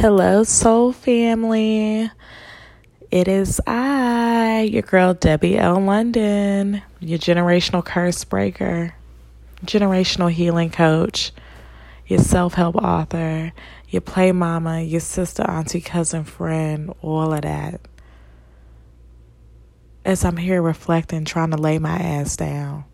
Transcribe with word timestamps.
Hello, 0.00 0.44
soul 0.44 0.92
family. 0.92 2.08
It 3.10 3.26
is 3.26 3.60
I, 3.66 4.60
your 4.70 4.82
girl 4.82 5.12
Debbie 5.12 5.58
L. 5.58 5.80
London, 5.80 6.82
your 7.00 7.18
generational 7.18 7.84
curse 7.84 8.22
breaker, 8.22 8.94
generational 9.64 10.30
healing 10.30 10.70
coach, 10.70 11.32
your 12.06 12.20
self 12.20 12.54
help 12.54 12.76
author, 12.76 13.52
your 13.88 14.00
play 14.00 14.30
mama, 14.30 14.82
your 14.82 15.00
sister, 15.00 15.42
auntie, 15.42 15.80
cousin, 15.80 16.22
friend, 16.22 16.94
all 17.02 17.32
of 17.32 17.42
that. 17.42 17.80
As 20.04 20.24
I'm 20.24 20.36
here 20.36 20.62
reflecting, 20.62 21.24
trying 21.24 21.50
to 21.50 21.56
lay 21.56 21.80
my 21.80 21.98
ass 21.98 22.36
down, 22.36 22.84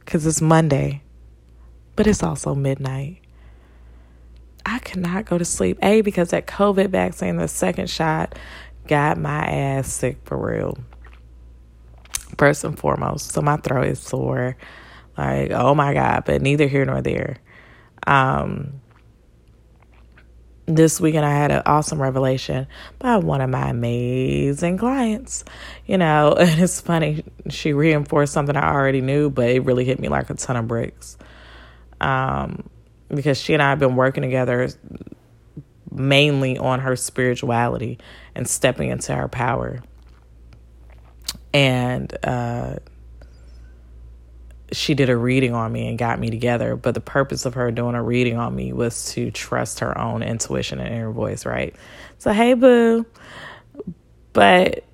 because 0.00 0.26
it's 0.26 0.42
Monday, 0.42 1.00
but 1.96 2.06
it's 2.06 2.22
also 2.22 2.54
midnight. 2.54 3.21
I 4.64 4.78
could 4.78 5.00
not 5.00 5.24
go 5.24 5.38
to 5.38 5.44
sleep. 5.44 5.78
A, 5.82 6.00
because 6.00 6.30
that 6.30 6.46
COVID 6.46 6.90
vaccine, 6.90 7.36
the 7.36 7.48
second 7.48 7.90
shot, 7.90 8.38
got 8.86 9.18
my 9.18 9.44
ass 9.44 9.92
sick 9.92 10.18
for 10.24 10.36
real. 10.36 10.78
First 12.38 12.64
and 12.64 12.78
foremost. 12.78 13.32
So 13.32 13.40
my 13.42 13.56
throat 13.56 13.88
is 13.88 14.00
sore. 14.00 14.56
Like, 15.16 15.50
oh 15.50 15.74
my 15.74 15.94
God, 15.94 16.24
but 16.24 16.40
neither 16.40 16.66
here 16.66 16.84
nor 16.84 17.02
there. 17.02 17.38
Um, 18.06 18.80
this 20.66 21.00
weekend 21.00 21.24
I 21.24 21.34
had 21.34 21.50
an 21.50 21.62
awesome 21.66 22.00
revelation 22.00 22.66
by 22.98 23.16
one 23.16 23.40
of 23.40 23.50
my 23.50 23.68
amazing 23.68 24.78
clients. 24.78 25.44
You 25.86 25.98
know, 25.98 26.32
and 26.38 26.60
it's 26.60 26.80
funny, 26.80 27.24
she 27.50 27.72
reinforced 27.72 28.32
something 28.32 28.56
I 28.56 28.72
already 28.72 29.00
knew, 29.00 29.30
but 29.30 29.50
it 29.50 29.64
really 29.64 29.84
hit 29.84 30.00
me 30.00 30.08
like 30.08 30.30
a 30.30 30.34
ton 30.34 30.56
of 30.56 30.68
bricks. 30.68 31.16
Um, 32.00 32.68
because 33.14 33.38
she 33.38 33.52
and 33.52 33.62
I 33.62 33.70
have 33.70 33.78
been 33.78 33.96
working 33.96 34.22
together 34.22 34.68
mainly 35.90 36.56
on 36.58 36.80
her 36.80 36.96
spirituality 36.96 37.98
and 38.34 38.48
stepping 38.48 38.90
into 38.90 39.14
her 39.14 39.28
power. 39.28 39.82
And 41.52 42.16
uh, 42.24 42.76
she 44.72 44.94
did 44.94 45.10
a 45.10 45.16
reading 45.16 45.54
on 45.54 45.70
me 45.70 45.88
and 45.88 45.98
got 45.98 46.18
me 46.18 46.30
together. 46.30 46.76
But 46.76 46.94
the 46.94 47.00
purpose 47.00 47.44
of 47.44 47.54
her 47.54 47.70
doing 47.70 47.94
a 47.94 48.02
reading 48.02 48.38
on 48.38 48.54
me 48.54 48.72
was 48.72 49.12
to 49.12 49.30
trust 49.30 49.80
her 49.80 49.96
own 49.98 50.22
intuition 50.22 50.80
and 50.80 50.94
inner 50.94 51.10
voice, 51.10 51.44
right? 51.44 51.76
So, 52.18 52.32
hey, 52.32 52.54
boo. 52.54 53.04
But 54.32 54.84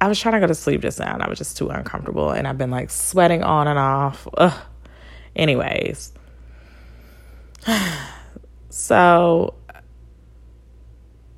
I 0.00 0.08
was 0.08 0.18
trying 0.18 0.34
to 0.34 0.40
go 0.40 0.48
to 0.48 0.54
sleep 0.54 0.82
just 0.82 0.98
now 0.98 1.14
and 1.14 1.22
I 1.22 1.28
was 1.28 1.38
just 1.38 1.56
too 1.56 1.68
uncomfortable. 1.68 2.30
And 2.30 2.48
I've 2.48 2.58
been 2.58 2.72
like 2.72 2.90
sweating 2.90 3.44
on 3.44 3.68
and 3.68 3.78
off. 3.78 4.26
Ugh. 4.36 4.60
Anyways, 5.36 6.12
so 8.70 9.54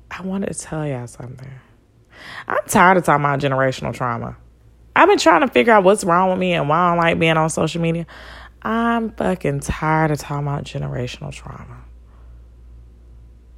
I 0.09 0.21
wanted 0.21 0.53
to 0.53 0.59
tell 0.59 0.85
y'all 0.87 1.07
something. 1.07 1.51
I'm 2.47 2.59
tired 2.67 2.97
of 2.97 3.03
talking 3.03 3.25
about 3.25 3.39
generational 3.39 3.93
trauma. 3.93 4.37
I've 4.95 5.07
been 5.07 5.17
trying 5.17 5.41
to 5.41 5.47
figure 5.47 5.73
out 5.73 5.83
what's 5.83 6.03
wrong 6.03 6.29
with 6.29 6.39
me 6.39 6.53
and 6.53 6.67
why 6.67 6.77
I 6.77 6.89
don't 6.89 6.97
like 6.97 7.19
being 7.19 7.37
on 7.37 7.49
social 7.49 7.81
media. 7.81 8.05
I'm 8.61 9.11
fucking 9.11 9.61
tired 9.61 10.11
of 10.11 10.19
talking 10.19 10.47
about 10.47 10.63
generational 10.65 11.33
trauma. 11.33 11.83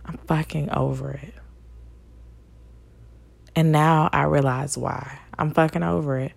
I'm 0.06 0.18
fucking 0.28 0.70
over 0.72 1.12
it. 1.12 1.34
And 3.56 3.72
now 3.72 4.10
I 4.12 4.24
realize 4.24 4.78
why. 4.78 5.20
I'm 5.38 5.52
fucking 5.52 5.84
over 5.84 6.18
it. 6.20 6.34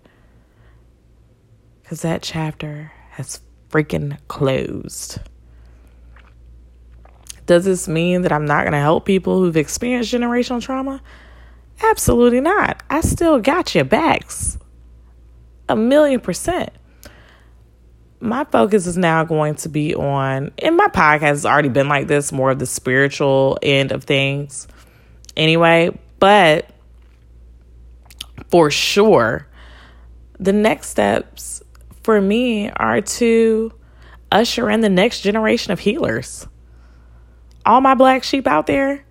Because 1.81 2.01
that 2.01 2.21
chapter 2.21 2.91
has 3.11 3.39
freaking 3.69 4.17
closed. 4.27 5.19
Does 7.47 7.63
this 7.63 7.87
mean 7.87 8.23
that 8.23 8.33
I'm 8.33 8.45
not 8.45 8.63
going 8.63 8.73
to 8.73 8.79
help 8.79 9.05
people 9.05 9.39
who've 9.39 9.55
experienced 9.55 10.13
generational 10.13 10.61
trauma? 10.61 11.01
Absolutely 11.81 12.41
not. 12.41 12.83
I 12.89 12.99
still 12.99 13.39
got 13.39 13.73
your 13.73 13.85
backs. 13.85 14.57
A 15.69 15.75
million 15.75 16.19
percent. 16.19 16.71
My 18.19 18.43
focus 18.43 18.85
is 18.85 18.97
now 18.97 19.23
going 19.23 19.55
to 19.55 19.69
be 19.69 19.95
on, 19.95 20.51
and 20.57 20.75
my 20.75 20.87
podcast 20.87 21.21
has 21.21 21.45
already 21.45 21.69
been 21.69 21.87
like 21.87 22.07
this, 22.07 22.31
more 22.31 22.51
of 22.51 22.59
the 22.59 22.65
spiritual 22.65 23.57
end 23.61 23.91
of 23.91 24.03
things 24.03 24.67
anyway. 25.37 25.97
But 26.19 26.69
for 28.49 28.71
sure, 28.71 29.47
the 30.37 30.51
next 30.51 30.89
steps 30.89 31.61
for 32.03 32.19
me 32.19 32.71
are 32.71 33.01
to 33.01 33.71
usher 34.31 34.69
in 34.69 34.81
the 34.81 34.89
next 34.89 35.21
generation 35.21 35.71
of 35.71 35.79
healers 35.79 36.47
all 37.67 37.81
my 37.81 37.93
black 37.93 38.23
sheep 38.23 38.47
out 38.47 38.65
there, 38.65 39.03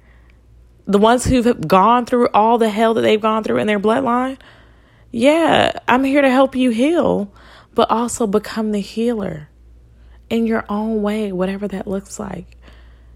the 0.86 0.98
ones 0.98 1.24
who've 1.24 1.68
gone 1.68 2.06
through 2.06 2.28
all 2.32 2.58
the 2.58 2.70
hell 2.70 2.94
that 2.94 3.02
they've 3.02 3.20
gone 3.20 3.44
through 3.44 3.58
in 3.58 3.66
their 3.66 3.78
bloodline, 3.78 4.38
yeah, 5.12 5.78
I'm 5.86 6.04
here 6.04 6.22
to 6.22 6.30
help 6.30 6.56
you 6.56 6.70
heal, 6.70 7.32
but 7.74 7.90
also 7.90 8.26
become 8.26 8.72
the 8.72 8.80
healer 8.80 9.48
in 10.30 10.46
your 10.46 10.64
own 10.68 11.02
way, 11.02 11.32
whatever 11.32 11.68
that 11.68 11.86
looks 11.86 12.18
like. 12.18 12.56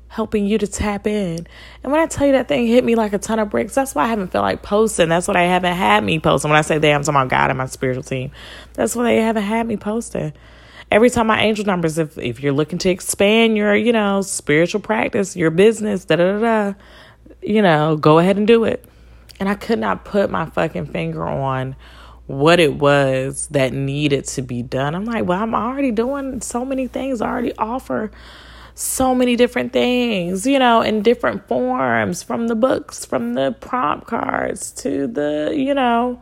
Helping 0.08 0.44
you 0.44 0.58
to 0.58 0.66
tap 0.66 1.06
in. 1.06 1.46
And 1.84 1.92
when 1.92 2.00
I 2.00 2.06
tell 2.06 2.26
you 2.26 2.32
that 2.32 2.48
thing 2.48 2.66
hit 2.66 2.84
me 2.84 2.96
like 2.96 3.12
a 3.12 3.18
ton 3.18 3.38
of 3.38 3.48
bricks, 3.48 3.76
that's 3.76 3.94
why 3.94 4.04
I 4.04 4.08
haven't 4.08 4.32
felt 4.32 4.42
like 4.42 4.60
posting. 4.60 5.08
That's 5.08 5.28
what 5.28 5.36
I 5.36 5.44
haven't 5.44 5.76
had 5.76 6.02
me 6.02 6.18
posting. 6.18 6.50
When 6.50 6.58
I 6.58 6.62
say 6.62 6.78
they, 6.78 6.92
I'm 6.92 7.02
talking 7.02 7.14
about 7.14 7.28
God 7.28 7.50
and 7.50 7.58
my 7.58 7.66
spiritual 7.66 8.02
team. 8.02 8.32
That's 8.72 8.96
why 8.96 9.04
they 9.04 9.16
haven't 9.18 9.44
had 9.44 9.68
me 9.68 9.76
posting 9.76 10.32
every 10.90 11.10
time 11.10 11.26
my 11.26 11.40
angel 11.40 11.64
numbers, 11.64 11.98
if 11.98 12.18
if 12.18 12.40
you're 12.40 12.52
looking 12.52 12.78
to 12.78 12.90
expand 12.90 13.56
your, 13.56 13.74
you 13.74 13.92
know, 13.92 14.22
spiritual 14.22 14.80
practice, 14.80 15.36
your 15.36 15.50
business, 15.50 16.04
da 16.04 16.16
da 16.16 16.38
da, 16.38 16.74
you 17.42 17.62
know, 17.62 17.96
go 17.96 18.18
ahead 18.18 18.36
and 18.36 18.46
do 18.46 18.64
it. 18.64 18.84
And 19.38 19.48
I 19.48 19.54
could 19.54 19.78
not 19.78 20.04
put 20.04 20.30
my 20.30 20.46
fucking 20.46 20.86
finger 20.86 21.26
on 21.26 21.76
what 22.26 22.60
it 22.60 22.74
was 22.74 23.48
that 23.48 23.72
needed 23.72 24.24
to 24.24 24.42
be 24.42 24.62
done. 24.62 24.94
I'm 24.94 25.04
like, 25.04 25.24
well, 25.24 25.42
I'm 25.42 25.54
already 25.54 25.90
doing 25.90 26.40
so 26.40 26.64
many 26.64 26.86
things. 26.86 27.20
I 27.20 27.28
already 27.28 27.56
offer 27.56 28.10
so 28.74 29.14
many 29.14 29.36
different 29.36 29.72
things, 29.72 30.46
you 30.46 30.58
know, 30.58 30.80
in 30.80 31.02
different 31.02 31.48
forms 31.48 32.22
from 32.22 32.48
the 32.48 32.54
books, 32.54 33.04
from 33.04 33.34
the 33.34 33.52
prompt 33.60 34.06
cards 34.06 34.70
to 34.72 35.06
the, 35.06 35.52
you 35.56 35.74
know, 35.74 36.20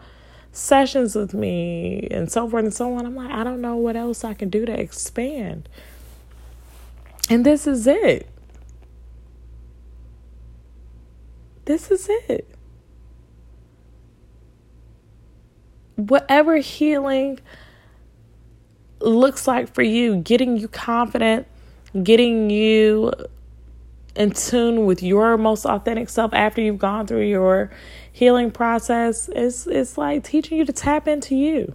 sessions 0.59 1.15
with 1.15 1.33
me 1.33 2.09
and 2.11 2.31
so 2.31 2.49
forth 2.49 2.65
and 2.65 2.75
so 2.75 2.93
on. 2.95 3.07
I'm 3.07 3.15
like, 3.15 3.31
I 3.31 3.45
don't 3.45 3.61
know 3.61 3.77
what 3.77 3.97
else 3.97 4.25
I 4.25 4.35
can 4.35 4.51
do 4.51 4.67
to 4.67 4.79
expand. 4.79 5.69
And 7.31 7.47
this 7.47 7.67
is 7.67 7.87
it. 7.87 8.29
This 11.65 11.91
is 11.91 12.09
it. 12.09 12.49
Whatever 15.97 16.57
healing 16.57 17.39
looks 19.01 19.47
like 19.47 19.73
for 19.75 19.83
you, 19.83 20.17
getting 20.17 20.57
you 20.57 20.69
confident, 20.69 21.47
getting 22.03 22.51
you 22.51 23.13
in 24.19 24.33
tune 24.33 24.85
with 24.85 25.01
your 25.01 25.39
most 25.39 25.65
authentic 25.65 26.09
self 26.09 26.35
after 26.35 26.61
you've 26.61 26.79
gone 26.79 27.07
through 27.07 27.25
your 27.25 27.71
healing 28.13 28.51
process 28.51 29.29
is 29.29 29.69
it's 29.69 29.97
like 29.97 30.25
teaching 30.25 30.59
you 30.59 30.65
to 30.65 30.73
tap 30.73 31.07
into 31.07 31.37
you. 31.37 31.75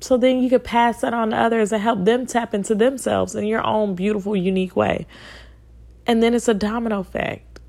So 0.00 0.16
then 0.16 0.42
you 0.42 0.50
could 0.50 0.64
pass 0.64 1.00
that 1.00 1.14
on 1.14 1.30
to 1.30 1.36
others 1.36 1.72
and 1.72 1.80
help 1.80 2.04
them 2.04 2.26
tap 2.26 2.52
into 2.52 2.74
themselves 2.74 3.36
in 3.36 3.46
your 3.46 3.64
own 3.64 3.94
beautiful, 3.94 4.34
unique 4.36 4.74
way. 4.74 5.06
And 6.06 6.22
then 6.22 6.34
it's 6.34 6.48
a 6.48 6.54
domino 6.54 7.00
effect 7.00 7.60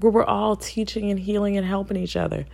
where 0.00 0.10
we're 0.10 0.24
all 0.24 0.56
teaching 0.56 1.10
and 1.10 1.20
healing 1.20 1.58
and 1.58 1.66
helping 1.66 1.98
each 1.98 2.16
other 2.16 2.46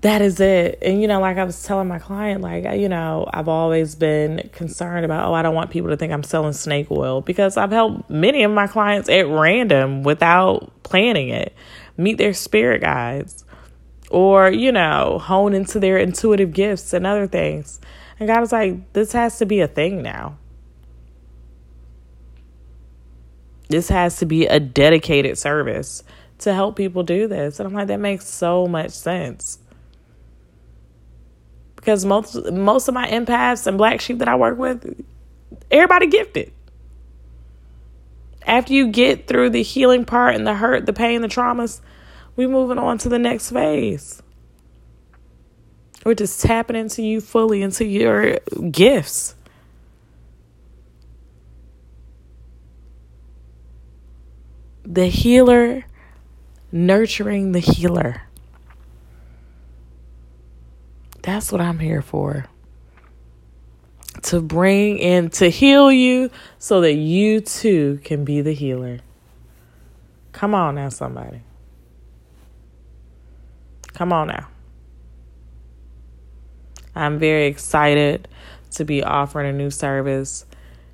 that 0.00 0.22
is 0.22 0.38
it. 0.38 0.78
And, 0.80 1.02
you 1.02 1.08
know, 1.08 1.20
like 1.20 1.38
I 1.38 1.44
was 1.44 1.62
telling 1.62 1.88
my 1.88 1.98
client, 1.98 2.40
like, 2.40 2.64
you 2.78 2.88
know, 2.88 3.28
I've 3.32 3.48
always 3.48 3.94
been 3.94 4.48
concerned 4.52 5.04
about, 5.04 5.28
oh, 5.28 5.34
I 5.34 5.42
don't 5.42 5.54
want 5.54 5.70
people 5.70 5.90
to 5.90 5.96
think 5.96 6.12
I'm 6.12 6.22
selling 6.22 6.52
snake 6.52 6.90
oil 6.90 7.20
because 7.20 7.56
I've 7.56 7.72
helped 7.72 8.08
many 8.08 8.44
of 8.44 8.52
my 8.52 8.68
clients 8.68 9.08
at 9.08 9.26
random 9.26 10.04
without 10.04 10.70
planning 10.84 11.30
it 11.30 11.54
meet 11.96 12.16
their 12.16 12.32
spirit 12.32 12.80
guides 12.80 13.44
or, 14.08 14.50
you 14.50 14.70
know, 14.70 15.18
hone 15.18 15.52
into 15.52 15.80
their 15.80 15.98
intuitive 15.98 16.52
gifts 16.52 16.92
and 16.92 17.04
other 17.04 17.26
things. 17.26 17.80
And 18.20 18.28
God 18.28 18.40
was 18.40 18.52
like, 18.52 18.92
this 18.92 19.12
has 19.12 19.38
to 19.38 19.46
be 19.46 19.60
a 19.60 19.68
thing 19.68 20.00
now. 20.02 20.38
This 23.68 23.88
has 23.88 24.16
to 24.18 24.26
be 24.26 24.46
a 24.46 24.60
dedicated 24.60 25.36
service 25.38 26.04
to 26.38 26.54
help 26.54 26.76
people 26.76 27.02
do 27.02 27.26
this. 27.26 27.58
And 27.58 27.66
I'm 27.66 27.74
like, 27.74 27.88
that 27.88 28.00
makes 28.00 28.26
so 28.26 28.68
much 28.68 28.92
sense 28.92 29.58
because 31.88 32.04
most 32.04 32.34
most 32.52 32.86
of 32.86 32.92
my 32.92 33.08
empaths 33.08 33.66
and 33.66 33.78
black 33.78 34.02
sheep 34.02 34.18
that 34.18 34.28
I 34.28 34.36
work 34.36 34.58
with, 34.58 35.02
everybody 35.70 36.06
gifted. 36.06 36.52
After 38.46 38.74
you 38.74 38.88
get 38.88 39.26
through 39.26 39.48
the 39.50 39.62
healing 39.62 40.04
part 40.04 40.34
and 40.34 40.46
the 40.46 40.52
hurt, 40.52 40.84
the 40.84 40.92
pain, 40.92 41.22
the 41.22 41.28
traumas, 41.28 41.80
we 42.36 42.46
moving 42.46 42.76
on 42.76 42.98
to 42.98 43.08
the 43.08 43.18
next 43.18 43.52
phase. 43.52 44.22
We're 46.04 46.12
just 46.12 46.42
tapping 46.42 46.76
into 46.76 47.02
you 47.02 47.22
fully, 47.22 47.62
into 47.62 47.86
your 47.86 48.38
gifts. 48.70 49.34
the 54.90 55.06
healer 55.06 55.84
nurturing 56.72 57.52
the 57.52 57.60
healer. 57.60 58.27
That's 61.28 61.52
what 61.52 61.60
I'm 61.60 61.78
here 61.78 62.00
for. 62.00 62.46
To 64.22 64.40
bring 64.40 64.96
in, 64.96 65.28
to 65.32 65.50
heal 65.50 65.92
you 65.92 66.30
so 66.58 66.80
that 66.80 66.94
you 66.94 67.42
too 67.42 68.00
can 68.02 68.24
be 68.24 68.40
the 68.40 68.54
healer. 68.54 69.00
Come 70.32 70.54
on 70.54 70.76
now, 70.76 70.88
somebody. 70.88 71.42
Come 73.92 74.10
on 74.10 74.28
now. 74.28 74.48
I'm 76.94 77.18
very 77.18 77.44
excited 77.44 78.26
to 78.70 78.86
be 78.86 79.02
offering 79.02 79.50
a 79.50 79.52
new 79.52 79.70
service. 79.70 80.46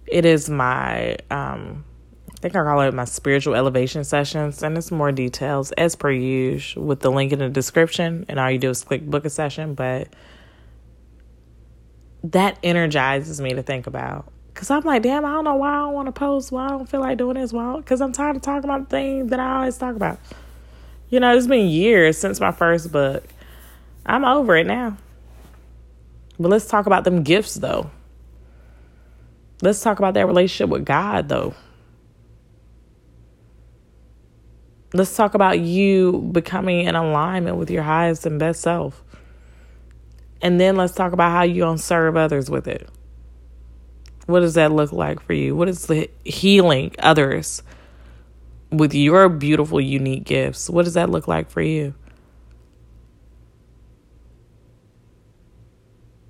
It 0.05 0.25
is 0.25 0.51
my, 0.51 1.17
um, 1.31 1.85
think 2.45 2.57
I 2.57 2.63
call 2.63 2.83
it 2.83 2.93
my 2.93 3.07
spiritual 3.07 3.55
elevation 3.55 4.05
sessions, 4.05 4.63
and 4.63 4.77
it's 4.77 4.91
more 4.91 5.11
details 5.11 5.73
as 5.73 5.97
per 5.97 6.11
usual 6.11 6.85
with 6.85 7.01
the 7.01 7.11
link 7.11 7.33
in 7.33 7.39
the 7.39 7.49
description. 7.49 8.27
And 8.29 8.39
all 8.39 8.51
you 8.51 8.59
do 8.59 8.69
is 8.69 8.85
click 8.85 9.07
book 9.07 9.25
a 9.25 9.31
session, 9.31 9.73
but 9.73 10.09
that 12.23 12.59
energizes 12.63 13.41
me 13.41 13.55
to 13.55 13.63
think 13.63 13.87
about. 13.87 14.31
Cause 14.53 14.71
I'm 14.71 14.83
like, 14.83 15.03
damn, 15.03 15.25
I 15.25 15.33
don't 15.33 15.45
know 15.45 15.55
why 15.55 15.71
I 15.71 15.79
don't 15.79 15.95
want 15.95 16.07
to 16.09 16.13
post. 16.13 16.53
Why 16.53 16.67
I 16.67 16.69
don't 16.69 16.87
feel 16.87 17.01
like 17.01 17.17
doing 17.17 17.37
this. 17.37 17.51
Why? 17.51 17.81
Cause 17.81 18.03
I'm 18.03 18.13
tired 18.13 18.37
of 18.37 18.43
talking 18.43 18.69
about 18.69 18.91
the 18.91 18.97
things 18.97 19.31
that 19.31 19.41
I 19.41 19.61
always 19.61 19.79
talk 19.79 19.97
about. 19.97 20.19
You 21.09 21.21
know, 21.21 21.35
it's 21.35 21.47
been 21.47 21.69
years 21.69 22.19
since 22.19 22.41
my 22.41 22.53
first 22.53 22.93
book. 22.93 23.25
I'm 24.05 24.25
over 24.27 24.55
it 24.55 24.67
now. 24.67 24.99
But 26.39 26.51
let's 26.51 26.67
talk 26.67 26.85
about 26.85 27.05
them 27.05 27.23
gifts, 27.23 27.55
though. 27.55 27.91
Let's 29.63 29.81
talk 29.81 29.99
about 29.99 30.13
that 30.13 30.27
relationship 30.27 30.69
with 30.69 30.85
God, 30.85 31.31
though. 31.31 31.55
Let's 34.95 35.17
talk 35.17 35.35
about 35.35 35.59
you 35.59 36.31
becoming 36.31 36.87
in 36.87 36.95
alignment 36.95 37.57
with 37.57 37.69
your 37.69 37.83
highest 37.83 38.27
and 38.27 38.39
best 38.39 38.61
self. 38.61 39.03
And 40.41 40.61
then 40.61 40.77
let's 40.77 40.95
talk 40.95 41.13
about 41.13 41.33
how 41.33 41.43
you're 41.43 41.67
going 41.67 41.79
to 41.79 41.83
serve 41.83 42.17
others 42.17 42.49
with 42.49 42.69
it. 42.69 42.89
What 44.27 44.41
does 44.41 44.55
that 44.55 44.71
look 44.71 44.93
like 44.93 45.21
for 45.21 45.33
you? 45.33 45.57
What 45.57 45.69
is 45.69 45.87
the 45.87 46.09
healing 46.25 46.95
others 47.01 47.65
with 48.71 48.95
your 48.95 49.29
beautiful, 49.29 49.81
unique 49.81 50.25
gifts? 50.25 50.71
What 50.71 50.85
does 50.85 50.95
that 50.95 51.11
look 51.11 51.27
like 51.27 51.51
for 51.51 51.61
you? 51.61 51.95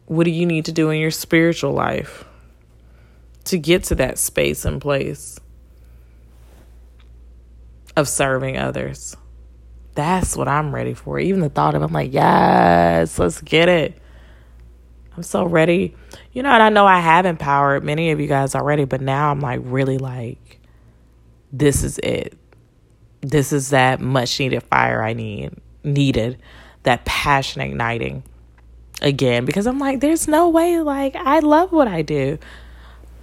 What 0.07 0.25
do 0.25 0.31
you 0.31 0.47
need 0.47 0.65
to 0.65 0.73
do 0.73 0.89
in 0.89 1.01
your 1.01 1.11
spiritual 1.11 1.73
life 1.73 2.25
to 3.45 3.59
get 3.59 3.85
to 3.85 3.95
that 3.97 4.19
space 4.19 4.65
and 4.65 4.81
place 4.81 5.34
of 7.97 8.09
serving 8.09 8.59
others? 8.59 9.17
That's 9.95 10.37
what 10.37 10.49
I'm 10.49 10.75
ready 10.75 10.95
for. 10.95 11.19
Even 11.19 11.41
the 11.41 11.49
thought 11.49 11.75
of 11.75 11.83
I'm 11.83 11.93
like, 11.93 12.13
yes, 12.13 13.19
let's 13.19 13.41
get 13.41 13.69
it. 13.69 13.99
I'm 15.17 15.23
so 15.23 15.45
ready. 15.45 15.95
You 16.33 16.43
know, 16.43 16.51
and 16.51 16.63
I 16.63 16.69
know 16.69 16.87
I 16.87 16.99
have 16.99 17.27
empowered 17.27 17.85
many 17.85 18.11
of 18.11 18.21
you 18.21 18.27
guys 18.27 18.55
already, 18.55 18.85
but 18.85 19.01
now 19.01 19.31
I'm 19.31 19.41
like 19.41 19.61
really 19.63 19.99
like 19.99 20.61
this 21.53 21.85
is 21.85 21.99
it. 22.01 22.37
This 23.21 23.53
is 23.53 23.71
that 23.71 24.01
much 24.01 24.39
needed 24.41 24.63
fire 24.65 25.03
I 25.03 25.13
need 25.13 25.53
needed, 25.85 26.41
that 26.83 27.05
passion 27.05 27.61
igniting 27.61 28.25
again 29.03 29.45
because 29.45 29.67
I'm 29.67 29.79
like, 29.79 30.01
there's 30.01 30.27
no 30.27 30.49
way, 30.49 30.81
like, 30.81 31.15
I 31.15 31.41
love 31.41 31.73
what 31.73 31.89
I 31.89 32.03
do. 32.03 32.39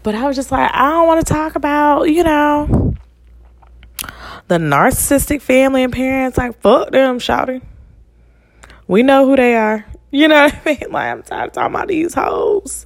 But 0.03 0.15
I 0.15 0.25
was 0.25 0.35
just 0.35 0.51
like, 0.51 0.71
I 0.73 0.89
don't 0.89 1.07
want 1.07 1.25
to 1.25 1.33
talk 1.33 1.55
about, 1.55 2.03
you 2.03 2.23
know, 2.23 2.95
the 4.51 4.57
narcissistic 4.57 5.41
family 5.41 5.81
and 5.81 5.93
parents. 5.93 6.37
Like, 6.37 6.59
fuck 6.59 6.91
them, 6.91 7.19
shouting. 7.19 7.65
We 8.85 9.01
know 9.01 9.25
who 9.25 9.37
they 9.37 9.55
are. 9.55 9.85
You 10.11 10.27
know 10.27 10.43
what 10.43 10.55
I 10.55 10.65
mean? 10.65 10.77
Like, 10.91 11.07
I'm 11.07 11.23
tired 11.23 11.47
of 11.47 11.53
talking 11.53 11.73
about 11.73 11.87
these 11.87 12.13
hoes. 12.13 12.85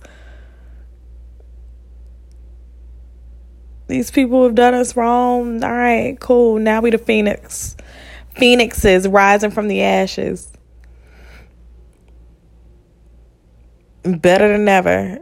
These 3.87 4.11
people 4.11 4.43
have 4.43 4.53
done 4.53 4.75
us 4.75 4.95
wrong. 4.95 5.63
All 5.63 5.71
right, 5.71 6.19
cool. 6.19 6.59
Now 6.59 6.81
we 6.81 6.91
the 6.91 6.99
phoenix. 6.99 7.75
Phoenixes 8.35 9.07
rising 9.07 9.49
from 9.49 9.67
the 9.67 9.81
ashes. 9.81 10.51
better 14.03 14.47
than 14.55 14.69
ever 14.69 15.17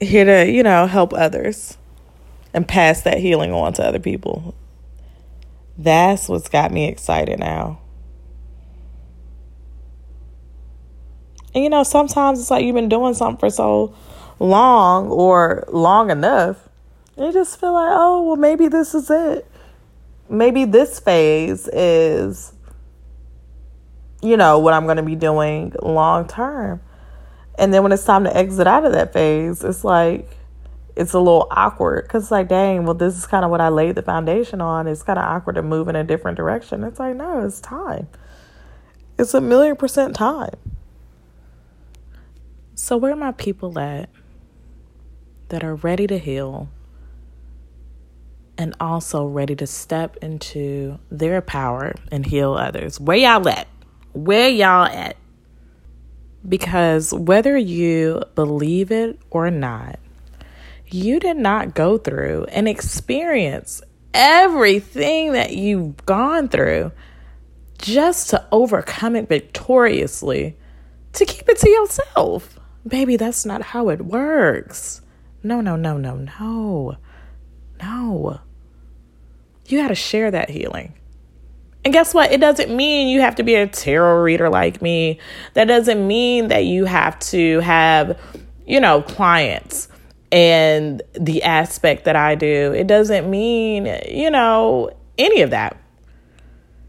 here 0.00 0.24
to, 0.24 0.50
you 0.50 0.62
know, 0.62 0.86
help 0.86 1.12
others 1.12 1.76
and 2.54 2.66
pass 2.66 3.02
that 3.02 3.18
healing 3.18 3.52
on 3.52 3.74
to 3.74 3.84
other 3.84 3.98
people. 3.98 4.54
That's 5.76 6.28
what's 6.28 6.48
got 6.48 6.70
me 6.70 6.88
excited 6.88 7.38
now. 7.38 7.80
And 11.54 11.64
you 11.64 11.70
know, 11.70 11.82
sometimes 11.82 12.40
it's 12.40 12.50
like 12.50 12.64
you've 12.64 12.74
been 12.74 12.88
doing 12.88 13.14
something 13.14 13.38
for 13.38 13.50
so 13.50 13.94
long 14.38 15.08
or 15.08 15.64
long 15.68 16.10
enough. 16.10 16.68
You 17.16 17.32
just 17.32 17.60
feel 17.60 17.74
like, 17.74 17.90
oh, 17.92 18.22
well, 18.22 18.36
maybe 18.36 18.68
this 18.68 18.94
is 18.94 19.10
it. 19.10 19.46
Maybe 20.30 20.64
this 20.64 20.98
phase 20.98 21.68
is, 21.68 22.54
you 24.22 24.36
know, 24.36 24.58
what 24.58 24.72
I'm 24.72 24.84
going 24.84 24.96
to 24.96 25.02
be 25.02 25.14
doing 25.14 25.74
long 25.82 26.26
term. 26.26 26.80
And 27.58 27.72
then 27.72 27.82
when 27.82 27.92
it's 27.92 28.04
time 28.04 28.24
to 28.24 28.34
exit 28.34 28.66
out 28.66 28.86
of 28.86 28.92
that 28.92 29.12
phase, 29.12 29.62
it's 29.62 29.84
like 29.84 30.30
it's 30.94 31.14
a 31.14 31.18
little 31.18 31.46
awkward 31.50 32.04
because 32.04 32.24
it's 32.24 32.30
like, 32.30 32.48
dang, 32.48 32.84
well, 32.84 32.94
this 32.94 33.16
is 33.16 33.26
kind 33.26 33.44
of 33.44 33.50
what 33.50 33.60
I 33.60 33.68
laid 33.68 33.94
the 33.94 34.02
foundation 34.02 34.60
on. 34.60 34.86
It's 34.86 35.02
kind 35.02 35.18
of 35.18 35.24
awkward 35.24 35.54
to 35.54 35.62
move 35.62 35.88
in 35.88 35.96
a 35.96 36.04
different 36.04 36.36
direction. 36.36 36.84
It's 36.84 36.98
like, 36.98 37.16
no, 37.16 37.44
it's 37.44 37.60
time. 37.60 38.08
It's 39.18 39.34
a 39.34 39.40
million 39.40 39.76
percent 39.76 40.14
time. 40.14 40.56
So, 42.74 42.96
where 42.96 43.12
are 43.12 43.16
my 43.16 43.32
people 43.32 43.78
at 43.78 44.10
that 45.48 45.62
are 45.62 45.76
ready 45.76 46.06
to 46.06 46.18
heal 46.18 46.68
and 48.58 48.74
also 48.80 49.24
ready 49.24 49.54
to 49.56 49.66
step 49.66 50.16
into 50.18 50.98
their 51.10 51.40
power 51.40 51.94
and 52.10 52.26
heal 52.26 52.54
others? 52.54 52.98
Where 52.98 53.16
y'all 53.16 53.48
at? 53.48 53.68
Where 54.12 54.48
y'all 54.48 54.86
at? 54.86 55.16
Because 56.46 57.14
whether 57.14 57.56
you 57.56 58.22
believe 58.34 58.90
it 58.90 59.18
or 59.30 59.50
not, 59.50 60.00
you 60.94 61.20
did 61.20 61.36
not 61.36 61.74
go 61.74 61.98
through 61.98 62.46
and 62.50 62.68
experience 62.68 63.82
everything 64.14 65.32
that 65.32 65.52
you've 65.52 66.04
gone 66.06 66.48
through 66.48 66.92
just 67.78 68.30
to 68.30 68.46
overcome 68.52 69.16
it 69.16 69.28
victoriously, 69.28 70.56
to 71.14 71.24
keep 71.24 71.48
it 71.48 71.58
to 71.58 71.68
yourself. 71.68 72.58
Baby, 72.86 73.16
that's 73.16 73.44
not 73.44 73.62
how 73.62 73.88
it 73.88 74.00
works. 74.02 75.00
No, 75.42 75.60
no, 75.60 75.76
no, 75.76 75.96
no, 75.96 76.16
no. 76.16 76.96
No. 77.80 78.40
You 79.66 79.78
got 79.78 79.88
to 79.88 79.94
share 79.94 80.30
that 80.30 80.50
healing. 80.50 80.94
And 81.84 81.92
guess 81.92 82.14
what? 82.14 82.30
It 82.30 82.40
doesn't 82.40 82.74
mean 82.74 83.08
you 83.08 83.20
have 83.20 83.36
to 83.36 83.42
be 83.42 83.56
a 83.56 83.66
tarot 83.66 84.22
reader 84.22 84.48
like 84.48 84.80
me. 84.80 85.18
That 85.54 85.64
doesn't 85.64 86.06
mean 86.06 86.48
that 86.48 86.64
you 86.64 86.84
have 86.84 87.18
to 87.20 87.58
have, 87.60 88.20
you 88.64 88.78
know, 88.78 89.02
clients 89.02 89.88
and 90.32 91.02
the 91.12 91.42
aspect 91.42 92.06
that 92.06 92.16
I 92.16 92.34
do. 92.34 92.72
It 92.72 92.86
doesn't 92.86 93.30
mean, 93.30 93.86
you 94.08 94.30
know, 94.30 94.90
any 95.18 95.42
of 95.42 95.50
that. 95.50 95.76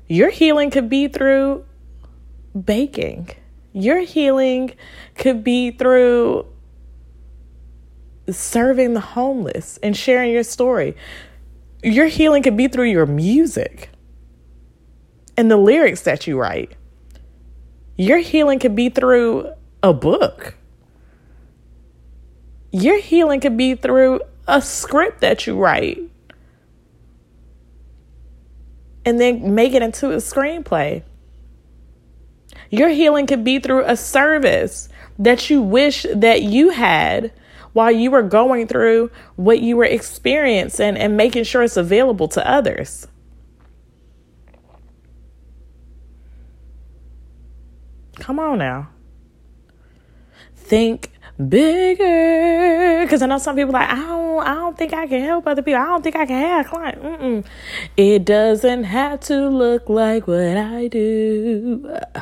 Your 0.07 0.29
healing 0.29 0.71
could 0.71 0.89
be 0.89 1.09
through 1.09 1.65
baking. 2.59 3.29
Your 3.73 3.99
healing 3.99 4.73
could 5.15 5.43
be 5.43 5.71
through 5.71 6.47
serving 8.29 8.93
the 8.93 9.01
homeless 9.01 9.77
and 9.83 9.97
sharing 9.97 10.31
your 10.31 10.43
story. 10.43 10.95
Your 11.83 12.07
healing 12.07 12.43
could 12.43 12.55
be 12.55 12.69
through 12.69 12.89
your 12.89 13.05
music 13.05 13.89
and 15.35 15.51
the 15.51 15.57
lyrics 15.57 16.01
that 16.03 16.27
you 16.27 16.39
write. 16.39 16.75
Your 17.97 18.19
healing 18.19 18.59
could 18.59 18.75
be 18.75 18.89
through 18.89 19.51
a 19.81 19.93
book. 19.93 20.55
Your 22.73 22.99
healing 22.99 23.39
could 23.39 23.55
be 23.55 23.75
through 23.75 24.21
a 24.47 24.59
script 24.59 25.21
that 25.21 25.45
you 25.45 25.55
write 25.55 25.99
and 29.05 29.21
then 29.21 29.53
make 29.53 29.73
it 29.73 29.83
into 29.83 30.09
a 30.09 30.17
screenplay. 30.17 31.03
Your 32.71 32.89
healing 32.89 33.27
could 33.27 33.43
be 33.43 33.59
through 33.59 33.85
a 33.85 33.95
service 33.95 34.89
that 35.19 35.51
you 35.51 35.61
wish 35.61 36.07
that 36.15 36.41
you 36.41 36.71
had 36.71 37.31
while 37.73 37.91
you 37.91 38.09
were 38.09 38.23
going 38.23 38.67
through 38.67 39.11
what 39.35 39.61
you 39.61 39.77
were 39.77 39.85
experiencing 39.85 40.97
and 40.97 41.15
making 41.15 41.43
sure 41.43 41.61
it's 41.61 41.77
available 41.77 42.27
to 42.29 42.49
others. 42.49 43.07
Come 48.15 48.39
on 48.39 48.57
now. 48.57 48.89
Think 50.55 51.11
bigger. 51.37 53.03
Because 53.03 53.21
I 53.21 53.25
know 53.25 53.37
some 53.37 53.55
people 53.55 53.73
like, 53.73 53.89
I 53.89 53.95
don't, 53.95 54.47
I 54.47 54.53
don't 54.55 54.77
think 54.77 54.93
I 54.93 55.07
can 55.07 55.21
help 55.21 55.47
other 55.47 55.61
people. 55.61 55.81
I 55.81 55.85
don't 55.85 56.03
think 56.03 56.15
I 56.15 56.25
can 56.25 56.41
have 56.41 56.67
clients. 56.67 57.03
Mm-mm. 57.03 57.45
It 57.97 58.25
doesn't 58.25 58.83
have 58.85 59.19
to 59.21 59.49
look 59.49 59.89
like 59.89 60.27
what 60.27 60.57
I 60.57 60.87
do. 60.87 61.97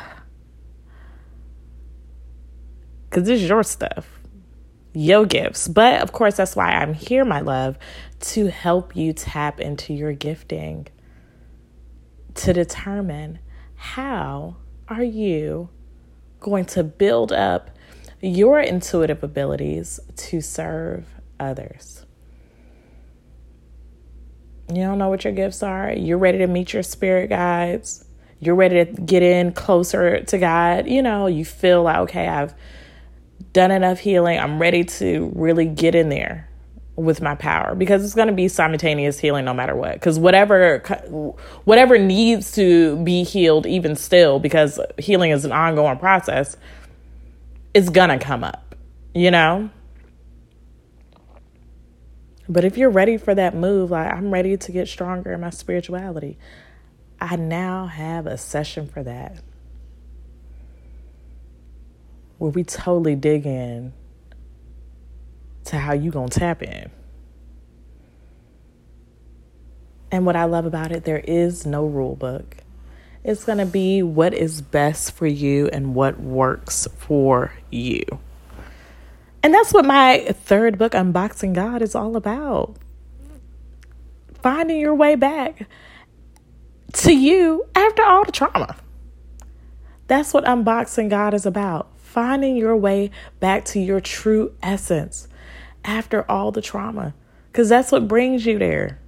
Because 3.08 3.26
this 3.26 3.42
is 3.42 3.48
your 3.50 3.62
stuff, 3.62 4.08
your 4.94 5.26
gifts. 5.26 5.68
But 5.68 6.00
of 6.00 6.12
course, 6.12 6.38
that's 6.38 6.56
why 6.56 6.70
I'm 6.70 6.94
here, 6.94 7.26
my 7.26 7.40
love, 7.40 7.76
to 8.20 8.46
help 8.46 8.96
you 8.96 9.12
tap 9.12 9.60
into 9.60 9.92
your 9.92 10.14
gifting, 10.14 10.88
to 12.36 12.54
determine 12.54 13.38
how 13.74 14.56
are 14.88 15.02
you 15.02 15.68
going 16.40 16.64
to 16.64 16.82
build 16.82 17.32
up 17.32 17.76
your 18.22 18.60
intuitive 18.60 19.22
abilities 19.24 19.98
to 20.16 20.40
serve 20.40 21.06
others. 21.40 22.06
You 24.68 24.82
don't 24.82 24.98
know 24.98 25.08
what 25.08 25.24
your 25.24 25.32
gifts 25.32 25.62
are. 25.62 25.92
You're 25.92 26.18
ready 26.18 26.38
to 26.38 26.46
meet 26.46 26.72
your 26.72 26.84
spirit 26.84 27.28
guides. 27.28 28.04
You're 28.38 28.54
ready 28.54 28.84
to 28.84 29.02
get 29.02 29.22
in 29.22 29.52
closer 29.52 30.22
to 30.22 30.38
God. 30.38 30.88
You 30.88 31.02
know, 31.02 31.26
you 31.26 31.44
feel 31.44 31.82
like, 31.82 31.96
okay, 31.98 32.28
I've 32.28 32.54
done 33.52 33.70
enough 33.70 33.98
healing. 33.98 34.38
I'm 34.38 34.60
ready 34.60 34.84
to 34.84 35.32
really 35.34 35.66
get 35.66 35.94
in 35.94 36.08
there 36.08 36.48
with 36.94 37.20
my 37.20 37.34
power 37.34 37.74
because 37.74 38.04
it's 38.04 38.14
going 38.14 38.28
to 38.28 38.34
be 38.34 38.48
simultaneous 38.48 39.18
healing 39.18 39.46
no 39.46 39.54
matter 39.54 39.74
what 39.74 39.94
because 39.94 40.18
whatever 40.18 40.78
whatever 41.64 41.98
needs 41.98 42.52
to 42.52 43.02
be 43.02 43.24
healed 43.24 43.66
even 43.66 43.96
still 43.96 44.38
because 44.38 44.78
healing 44.98 45.30
is 45.30 45.46
an 45.46 45.52
ongoing 45.52 45.98
process 45.98 46.54
it's 47.74 47.90
gonna 47.90 48.18
come 48.18 48.44
up 48.44 48.74
you 49.14 49.30
know 49.30 49.70
but 52.48 52.64
if 52.64 52.76
you're 52.76 52.90
ready 52.90 53.16
for 53.16 53.34
that 53.34 53.54
move 53.54 53.90
like 53.90 54.10
i'm 54.12 54.32
ready 54.32 54.56
to 54.56 54.72
get 54.72 54.88
stronger 54.88 55.32
in 55.32 55.40
my 55.40 55.50
spirituality 55.50 56.38
i 57.20 57.36
now 57.36 57.86
have 57.86 58.26
a 58.26 58.36
session 58.38 58.86
for 58.86 59.02
that 59.02 59.38
where 62.38 62.50
we 62.50 62.64
totally 62.64 63.14
dig 63.14 63.46
in 63.46 63.92
to 65.64 65.78
how 65.78 65.92
you 65.92 66.10
gonna 66.10 66.28
tap 66.28 66.62
in. 66.62 66.90
And 70.10 70.26
what 70.26 70.36
I 70.36 70.44
love 70.44 70.66
about 70.66 70.92
it, 70.92 71.04
there 71.04 71.20
is 71.20 71.64
no 71.66 71.86
rule 71.86 72.16
book. 72.16 72.56
It's 73.24 73.44
gonna 73.44 73.66
be 73.66 74.02
what 74.02 74.34
is 74.34 74.60
best 74.60 75.12
for 75.12 75.26
you 75.26 75.68
and 75.72 75.94
what 75.94 76.20
works 76.20 76.88
for 76.98 77.52
you. 77.70 78.02
And 79.42 79.52
that's 79.52 79.72
what 79.72 79.84
my 79.84 80.26
third 80.32 80.78
book, 80.78 80.92
Unboxing 80.92 81.54
God, 81.54 81.82
is 81.82 81.94
all 81.94 82.16
about. 82.16 82.76
Finding 84.34 84.80
your 84.80 84.94
way 84.94 85.14
back 85.14 85.68
to 86.94 87.12
you 87.12 87.64
after 87.74 88.02
all 88.02 88.24
the 88.24 88.32
trauma. 88.32 88.76
That's 90.08 90.34
what 90.34 90.44
Unboxing 90.44 91.08
God 91.08 91.32
is 91.32 91.46
about. 91.46 91.88
Finding 91.98 92.56
your 92.56 92.76
way 92.76 93.10
back 93.40 93.64
to 93.66 93.80
your 93.80 94.00
true 94.00 94.52
essence 94.62 95.28
after 95.84 96.28
all 96.30 96.52
the 96.52 96.62
trauma 96.62 97.14
because 97.50 97.68
that's 97.68 97.92
what 97.92 98.08
brings 98.08 98.46
you 98.46 98.58
there. 98.58 98.98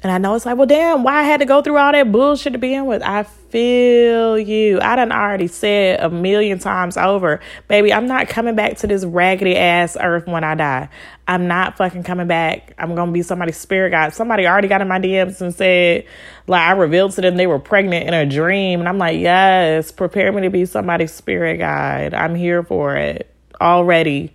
And 0.00 0.12
I 0.12 0.18
know 0.18 0.36
it's 0.36 0.46
like, 0.46 0.56
well, 0.56 0.66
damn, 0.66 1.02
why 1.02 1.20
I 1.20 1.22
had 1.24 1.40
to 1.40 1.46
go 1.46 1.60
through 1.60 1.76
all 1.76 1.90
that 1.90 2.12
bullshit 2.12 2.52
to 2.52 2.58
begin 2.58 2.86
with. 2.86 3.02
I 3.02 3.24
feel 3.24 4.38
you. 4.38 4.78
I 4.80 4.94
done 4.94 5.10
already 5.10 5.48
said 5.48 5.98
a 5.98 6.08
million 6.08 6.60
times 6.60 6.96
over, 6.96 7.40
baby, 7.66 7.92
I'm 7.92 8.06
not 8.06 8.28
coming 8.28 8.54
back 8.54 8.76
to 8.78 8.86
this 8.86 9.04
raggedy 9.04 9.56
ass 9.56 9.96
earth 10.00 10.28
when 10.28 10.44
I 10.44 10.54
die. 10.54 10.88
I'm 11.26 11.48
not 11.48 11.76
fucking 11.76 12.04
coming 12.04 12.28
back. 12.28 12.74
I'm 12.78 12.94
to 12.94 13.06
be 13.10 13.22
somebody's 13.22 13.56
spirit 13.56 13.90
guide. 13.90 14.14
Somebody 14.14 14.46
already 14.46 14.68
got 14.68 14.80
in 14.80 14.86
my 14.86 15.00
DMs 15.00 15.40
and 15.40 15.52
said, 15.52 16.04
like, 16.46 16.62
I 16.62 16.72
revealed 16.72 17.12
to 17.12 17.20
them 17.20 17.36
they 17.36 17.48
were 17.48 17.58
pregnant 17.58 18.06
in 18.06 18.14
a 18.14 18.24
dream. 18.24 18.78
And 18.78 18.88
I'm 18.88 18.98
like, 18.98 19.18
yes, 19.18 19.90
prepare 19.90 20.30
me 20.30 20.42
to 20.42 20.50
be 20.50 20.64
somebody's 20.64 21.12
spirit 21.12 21.56
guide. 21.56 22.14
I'm 22.14 22.36
here 22.36 22.62
for 22.62 22.94
it 22.94 23.34
already 23.60 24.32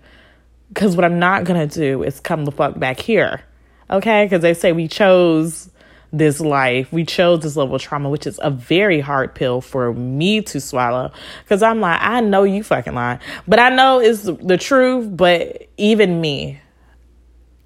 because 0.67 0.98
what 0.98 1.05
I'm 1.05 1.20
not 1.20 1.46
gonna 1.46 1.67
do 1.67 2.03
is 2.03 2.20
come 2.20 2.43
the 2.43 2.51
fuck 2.51 2.77
back 2.77 3.00
here. 3.00 3.43
Okay? 3.89 4.25
Because 4.25 4.41
they 4.41 4.53
say 4.53 4.71
we 4.71 4.87
chose 4.87 5.69
this 6.13 6.39
life, 6.39 6.93
we 6.93 7.03
chose 7.03 7.41
this 7.41 7.57
level 7.57 7.75
of 7.75 7.81
trauma, 7.81 8.07
which 8.09 8.27
is 8.27 8.39
a 8.43 8.51
very 8.51 8.99
hard 8.99 9.33
pill 9.33 9.61
for 9.61 9.93
me 9.93 10.41
to 10.41 10.61
swallow. 10.61 11.11
Because 11.43 11.63
I'm 11.63 11.81
like, 11.81 11.99
I 12.01 12.21
know 12.21 12.43
you 12.43 12.63
fucking 12.63 12.93
lying, 12.93 13.19
but 13.47 13.59
I 13.59 13.69
know 13.69 13.99
it's 13.99 14.23
the 14.23 14.57
truth. 14.57 15.09
But 15.17 15.67
even 15.77 16.21
me, 16.21 16.61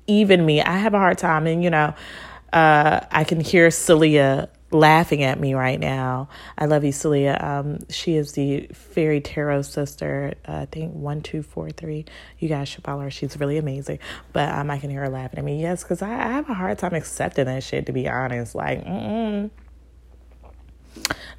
even 0.07 0.45
me, 0.45 0.61
I 0.61 0.77
have 0.77 0.93
a 0.93 0.97
hard 0.97 1.17
time, 1.17 1.45
and 1.45 1.61
you 1.61 1.69
know, 1.69 1.93
uh, 2.53 3.01
I 3.11 3.25
can 3.25 3.41
hear 3.41 3.69
Celia 3.69 4.49
laughing 4.71 5.23
at 5.23 5.39
me 5.39 5.53
right 5.53 5.79
now. 5.79 6.29
I 6.57 6.65
love 6.65 6.83
you, 6.83 6.91
Celia. 6.91 7.37
Um, 7.39 7.79
she 7.89 8.15
is 8.15 8.33
the 8.33 8.67
fairy 8.73 9.21
tarot 9.21 9.63
sister. 9.63 10.33
Uh, 10.47 10.53
I 10.53 10.65
think 10.65 10.93
one, 10.93 11.21
two, 11.21 11.41
four, 11.41 11.69
three. 11.69 12.05
You 12.39 12.49
guys 12.49 12.67
should 12.67 12.83
follow 12.83 13.01
her. 13.01 13.11
She's 13.11 13.39
really 13.39 13.57
amazing. 13.57 13.99
But 14.33 14.49
um, 14.49 14.69
I 14.69 14.77
can 14.77 14.89
hear 14.89 15.01
her 15.01 15.09
laughing 15.09 15.39
at 15.39 15.45
me. 15.45 15.61
Yes, 15.61 15.83
because 15.83 16.01
I, 16.01 16.11
I, 16.11 16.31
have 16.33 16.49
a 16.49 16.53
hard 16.53 16.77
time 16.77 16.93
accepting 16.93 17.45
that 17.45 17.63
shit. 17.63 17.85
To 17.85 17.93
be 17.93 18.07
honest, 18.07 18.55
like, 18.55 18.83
mm 18.85 19.49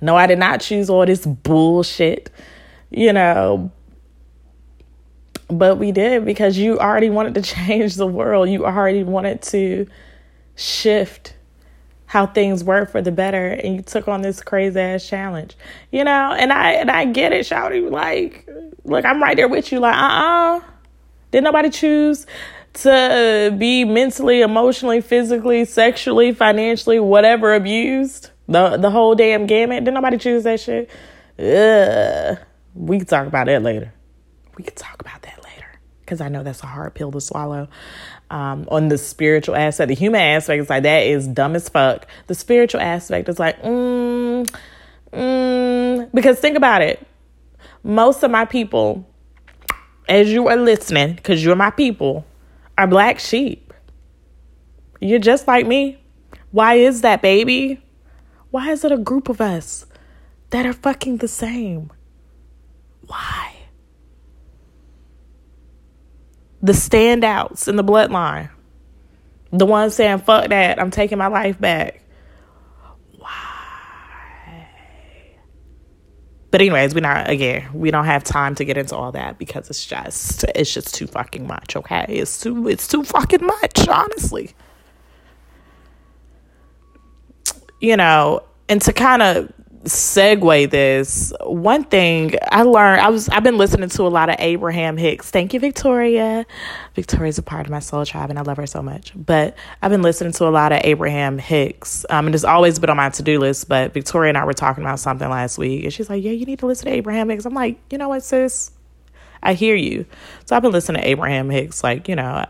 no, 0.00 0.16
I 0.16 0.28
did 0.28 0.38
not 0.38 0.61
choose 0.61 0.88
all 0.88 1.04
this 1.04 1.26
bullshit. 1.26 2.30
You 2.90 3.12
know. 3.12 3.73
But 5.49 5.78
we 5.78 5.92
did 5.92 6.25
because 6.25 6.58
you 6.58 6.78
already 6.78 7.11
wanted 7.11 7.35
to 7.35 7.42
change 7.54 7.97
the 7.97 8.06
world. 8.06 8.49
You 8.49 8.64
already 8.64 9.02
wanted 9.02 9.42
to 9.42 9.87
shift 10.56 11.35
how 12.09 12.27
things 12.27 12.65
were 12.65 12.87
for 12.87 13.03
the 13.03 13.12
better 13.12 13.49
and 13.49 13.77
you 13.77 13.83
took 13.83 14.09
on 14.09 14.23
this 14.23 14.41
crazy 14.41 14.81
ass 14.81 15.07
challenge. 15.07 15.57
You 15.93 16.05
know, 16.05 16.33
and 16.33 16.53
I 16.53 16.73
and 16.73 16.91
I 16.91 17.05
get 17.05 17.33
it, 17.33 17.47
Shouty. 17.47 17.88
Like, 17.88 18.49
look, 18.85 19.05
I'm 19.05 19.23
right 19.23 19.37
there 19.37 19.47
with 19.47 19.71
you. 19.71 19.79
Like, 19.79 19.95
uh-uh. 19.95 20.61
Did 21.31 21.45
nobody 21.45 21.69
choose 21.69 22.27
to 22.73 23.55
be 23.59 23.85
mentally, 23.85 24.41
emotionally, 24.41 25.03
physically, 25.03 25.67
sexually, 25.67 26.33
financially, 26.33 26.99
whatever 26.99 27.55
abused? 27.55 28.31
The 28.49 28.79
the 28.79 28.91
whole 28.91 29.15
damn 29.15 29.47
gamut. 29.47 29.85
Did 29.85 29.93
nobody 29.93 30.17
choose 30.17 30.45
that 30.45 30.61
shit? 30.61 30.91
Ugh. 31.38 32.38
We 32.75 32.99
can 32.99 33.07
talk 33.07 33.27
about 33.27 33.47
that 33.47 33.62
later. 33.62 33.93
We 34.57 34.65
can 34.65 34.75
talk 34.75 35.00
about 35.00 35.21
that 35.23 35.45
later. 35.45 35.67
Cause 36.07 36.23
I 36.23 36.29
know 36.31 36.43
that's 36.43 36.62
a 36.62 36.67
hard 36.67 36.95
pill 36.95 37.12
to 37.12 37.21
swallow 37.21 37.69
um, 38.30 38.66
on 38.70 38.88
the 38.88 38.99
spiritual 38.99 39.56
aspect. 39.56 39.88
The 39.88 39.94
human 39.94 40.20
aspect 40.20 40.62
is 40.62 40.70
like 40.70 40.82
that 40.82 41.06
is 41.06 41.26
dumb 41.26 41.54
as 41.54 41.68
fuck. 41.68 42.06
The 42.26 42.35
spiritual 42.35 42.80
aspect 42.80 43.28
is 43.28 43.38
like, 43.38 43.61
mm, 43.62 44.49
mm, 45.12 46.11
because 46.12 46.38
think 46.38 46.56
about 46.56 46.82
it. 46.82 47.06
Most 47.82 48.23
of 48.23 48.30
my 48.30 48.44
people, 48.44 49.08
as 50.08 50.30
you 50.30 50.49
are 50.49 50.56
listening, 50.56 51.14
because 51.14 51.44
you're 51.44 51.56
my 51.56 51.70
people, 51.70 52.26
are 52.76 52.87
black 52.87 53.18
sheep. 53.18 53.73
You're 55.00 55.18
just 55.18 55.47
like 55.47 55.66
me. 55.66 55.99
Why 56.50 56.75
is 56.75 57.02
that, 57.02 57.23
baby? 57.23 57.80
Why 58.50 58.70
is 58.70 58.85
it 58.85 58.92
a 58.92 58.99
group 58.99 59.28
of 59.28 59.40
us 59.40 59.87
that 60.50 60.66
are 60.66 60.73
fucking 60.73 61.18
the 61.18 61.28
same? 61.28 61.92
Why? 63.06 63.58
The 66.62 66.73
standouts 66.73 67.69
in 67.69 67.77
the 67.77 67.85
bloodline, 67.85 68.50
the 69.53 69.67
ones 69.67 69.95
saying, 69.95 70.19
fuck 70.19 70.49
that, 70.49 70.81
I'm 70.81 70.91
taking 70.91 71.19
my 71.19 71.29
life 71.29 71.61
back. 71.61 72.03
Why? 73.17 74.69
But 76.50 76.61
anyways, 76.61 76.95
we 76.95 77.00
not 77.00 77.29
again, 77.29 77.69
we 77.75 77.91
don't 77.91 78.07
have 78.07 78.25
time 78.25 78.55
to 78.57 78.65
get 78.65 78.77
into 78.77 78.97
all 78.97 79.12
that 79.12 79.38
because 79.38 79.69
it's 79.69 79.85
just 79.85 80.45
it's 80.55 80.73
just 80.73 80.95
too 80.95 81.07
fucking 81.07 81.47
much, 81.47 81.77
okay? 81.77 82.07
It's 82.09 82.41
too 82.41 82.69
it's 82.69 82.88
too 82.88 83.05
fucking 83.05 83.45
much, 83.45 83.87
honestly. 83.88 84.55
You 87.81 87.97
know, 87.97 88.43
and 88.69 88.83
to 88.83 88.93
kind 88.93 89.23
of 89.23 89.53
segue 89.85 90.70
this. 90.70 91.32
One 91.44 91.85
thing 91.85 92.35
i 92.50 92.62
learned 92.62 93.00
i 93.00 93.08
was 93.08 93.28
i've 93.28 93.42
been 93.42 93.58
listening 93.58 93.88
to 93.88 94.02
a 94.02 94.08
lot 94.08 94.28
of 94.28 94.37
abraham 94.38 94.97
hicks. 94.97 95.30
Thank 95.30 95.54
you 95.54 95.61
victoria. 95.61 96.47
Victoria's 96.94 97.38
a 97.38 97.42
part 97.42 97.66
of 97.66 97.70
my 97.70 97.78
soul 97.78 98.04
tribe 98.04 98.30
and 98.30 98.38
i 98.38 98.42
love 98.42 98.56
her 98.56 98.66
so 98.66 98.82
much. 98.82 99.12
But 99.14 99.56
i've 99.82 99.90
been 99.90 100.02
listening 100.02 100.32
to 100.32 100.49
a 100.49 100.50
lot 100.50 100.73
of 100.73 100.80
abraham 100.85 101.38
hicks 101.38 102.04
um, 102.11 102.26
and 102.26 102.35
it's 102.35 102.44
always 102.44 102.78
been 102.78 102.90
on 102.90 102.97
my 102.97 103.11
to-do 103.11 103.38
list 103.38 103.68
but 103.68 103.92
victoria 103.92 104.30
and 104.30 104.38
i 104.38 104.44
were 104.44 104.52
talking 104.52 104.82
about 104.82 105.00
something 105.00 105.28
last 105.28 105.58
week 105.58 105.85
and 105.85 105.92
she's 105.92 106.11
like 106.11 106.23
yeah 106.23 106.32
you 106.32 106.44
need 106.44 106.58
to 106.58 106.66
listen 106.66 106.87
to 106.87 106.92
abraham 106.92 107.28
hicks. 107.28 107.44
I'm 107.44 107.54
like 107.54 107.78
you 107.90 107.99
know 107.99 108.08
what 108.08 108.23
sis 108.23 108.73
I 109.42 109.54
hear 109.54 109.75
you. 109.75 110.07
So 110.45 110.57
I've 110.57 110.62
been 110.62 110.73
listening 110.73 111.02
to 111.02 111.09
Abraham 111.09 111.50
Hicks, 111.50 111.85
like, 111.85 112.09
you 112.09 112.16
know, 112.16 112.45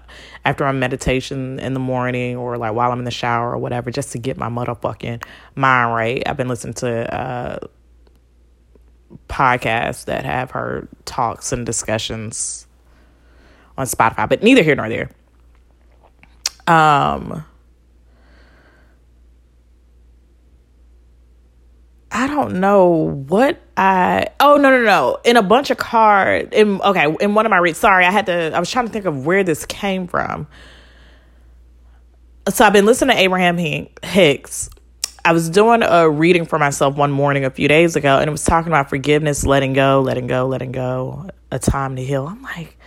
after 0.44 0.64
my 0.64 0.72
meditation 0.72 1.58
in 1.58 1.74
the 1.74 1.80
morning 1.80 2.36
or 2.36 2.56
like 2.56 2.74
while 2.74 2.90
I'm 2.92 2.98
in 2.98 3.04
the 3.04 3.10
shower 3.10 3.52
or 3.52 3.58
whatever, 3.58 3.90
just 3.90 4.12
to 4.12 4.18
get 4.18 4.36
my 4.36 4.48
motherfucking 4.48 5.22
mind 5.54 5.94
right. 5.94 6.22
I've 6.26 6.36
been 6.36 6.48
listening 6.48 6.74
to 6.74 7.14
uh, 7.14 7.58
podcasts 9.28 10.06
that 10.06 10.24
have 10.24 10.52
her 10.52 10.88
talks 11.04 11.52
and 11.52 11.64
discussions 11.66 12.66
on 13.76 13.86
Spotify, 13.86 14.28
but 14.28 14.42
neither 14.42 14.62
here 14.62 14.74
nor 14.74 14.88
there. 14.88 15.10
Um, 16.66 17.44
I 22.10 22.26
don't 22.26 22.60
know 22.60 22.88
what 23.28 23.60
I. 23.76 24.28
Oh 24.40 24.56
no 24.56 24.70
no 24.70 24.82
no! 24.82 25.18
In 25.24 25.36
a 25.36 25.42
bunch 25.42 25.70
of 25.70 25.76
cards. 25.76 26.48
In 26.52 26.80
okay, 26.80 27.14
in 27.20 27.34
one 27.34 27.44
of 27.46 27.50
my 27.50 27.58
reads. 27.58 27.78
Sorry, 27.78 28.04
I 28.04 28.10
had 28.10 28.26
to. 28.26 28.52
I 28.54 28.58
was 28.58 28.70
trying 28.70 28.86
to 28.86 28.92
think 28.92 29.04
of 29.04 29.26
where 29.26 29.44
this 29.44 29.66
came 29.66 30.06
from. 30.06 30.46
So 32.48 32.64
I've 32.64 32.72
been 32.72 32.86
listening 32.86 33.14
to 33.14 33.22
Abraham 33.22 33.58
Hicks. 34.02 34.70
I 35.24 35.32
was 35.32 35.50
doing 35.50 35.82
a 35.82 36.08
reading 36.08 36.46
for 36.46 36.58
myself 36.58 36.96
one 36.96 37.10
morning 37.10 37.44
a 37.44 37.50
few 37.50 37.68
days 37.68 37.96
ago, 37.96 38.18
and 38.18 38.26
it 38.26 38.30
was 38.30 38.44
talking 38.44 38.68
about 38.68 38.88
forgiveness, 38.88 39.44
letting 39.44 39.74
go, 39.74 40.00
letting 40.00 40.26
go, 40.26 40.46
letting 40.46 40.72
go, 40.72 41.28
a 41.50 41.58
time 41.58 41.96
to 41.96 42.04
heal. 42.04 42.26
I'm 42.26 42.40
like, 42.40 42.78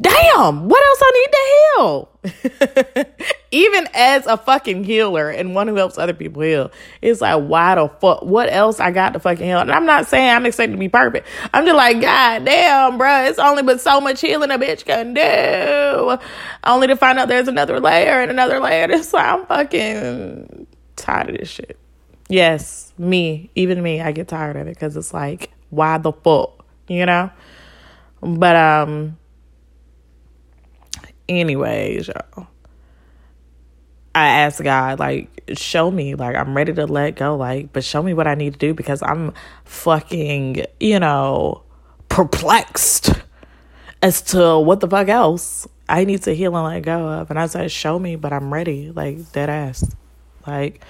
damn, 0.00 0.68
what 0.68 0.82
else 0.84 0.98
I 1.02 1.10
need 1.14 1.32
to 1.32 3.06
heal? 3.06 3.26
Even 3.52 3.86
as 3.92 4.26
a 4.26 4.38
fucking 4.38 4.82
healer 4.84 5.28
and 5.28 5.54
one 5.54 5.68
who 5.68 5.74
helps 5.74 5.98
other 5.98 6.14
people 6.14 6.40
heal, 6.40 6.72
it's 7.02 7.20
like, 7.20 7.44
why 7.44 7.74
the 7.74 7.88
fuck? 8.00 8.22
What 8.22 8.50
else 8.50 8.80
I 8.80 8.90
got 8.90 9.12
to 9.12 9.20
fucking 9.20 9.44
heal? 9.44 9.58
And 9.58 9.70
I'm 9.70 9.84
not 9.84 10.06
saying 10.08 10.30
I'm 10.30 10.46
expecting 10.46 10.76
to 10.76 10.80
be 10.80 10.88
perfect. 10.88 11.28
I'm 11.52 11.66
just 11.66 11.76
like, 11.76 12.00
God 12.00 12.46
damn, 12.46 12.96
bro, 12.96 13.24
it's 13.24 13.38
only 13.38 13.62
but 13.62 13.80
so 13.80 14.00
much 14.00 14.22
healing 14.22 14.50
a 14.50 14.58
bitch 14.58 14.86
can 14.86 15.12
do. 15.12 16.18
Only 16.64 16.86
to 16.86 16.96
find 16.96 17.18
out 17.18 17.28
there's 17.28 17.46
another 17.46 17.78
layer 17.78 18.20
and 18.20 18.30
another 18.30 18.58
layer. 18.58 18.88
It's 18.90 19.12
like, 19.12 19.26
I'm 19.26 19.46
fucking 19.46 20.66
tired 20.96 21.30
of 21.30 21.38
this 21.38 21.48
shit. 21.48 21.78
Yes, 22.28 22.92
me, 22.96 23.50
even 23.54 23.82
me, 23.82 24.00
I 24.00 24.12
get 24.12 24.28
tired 24.28 24.56
of 24.56 24.66
it 24.66 24.74
because 24.74 24.96
it's 24.96 25.12
like, 25.12 25.50
why 25.68 25.98
the 25.98 26.12
fuck? 26.12 26.64
You 26.88 27.04
know? 27.04 27.30
But, 28.22 28.56
um, 28.56 29.18
anyways, 31.28 32.08
y'all. 32.08 32.48
I 34.14 34.26
asked 34.26 34.62
God, 34.62 34.98
like, 34.98 35.42
show 35.54 35.90
me, 35.90 36.14
like, 36.14 36.36
I'm 36.36 36.54
ready 36.56 36.72
to 36.74 36.86
let 36.86 37.16
go, 37.16 37.36
like, 37.36 37.72
but 37.72 37.82
show 37.84 38.02
me 38.02 38.14
what 38.14 38.26
I 38.26 38.34
need 38.34 38.52
to 38.54 38.58
do 38.58 38.74
because 38.74 39.02
I'm 39.02 39.32
fucking, 39.64 40.64
you 40.78 41.00
know, 41.00 41.62
perplexed 42.08 43.10
as 44.02 44.20
to 44.22 44.58
what 44.58 44.80
the 44.80 44.88
fuck 44.88 45.08
else 45.08 45.66
I 45.88 46.04
need 46.04 46.22
to 46.24 46.34
heal 46.34 46.56
and 46.56 46.66
let 46.66 46.82
go 46.82 47.08
of. 47.08 47.30
And 47.30 47.38
I 47.38 47.46
said, 47.46 47.70
show 47.70 47.98
me, 47.98 48.16
but 48.16 48.32
I'm 48.32 48.52
ready, 48.52 48.90
like, 48.90 49.32
dead 49.32 49.48
ass. 49.48 49.94
Like, 50.46 50.84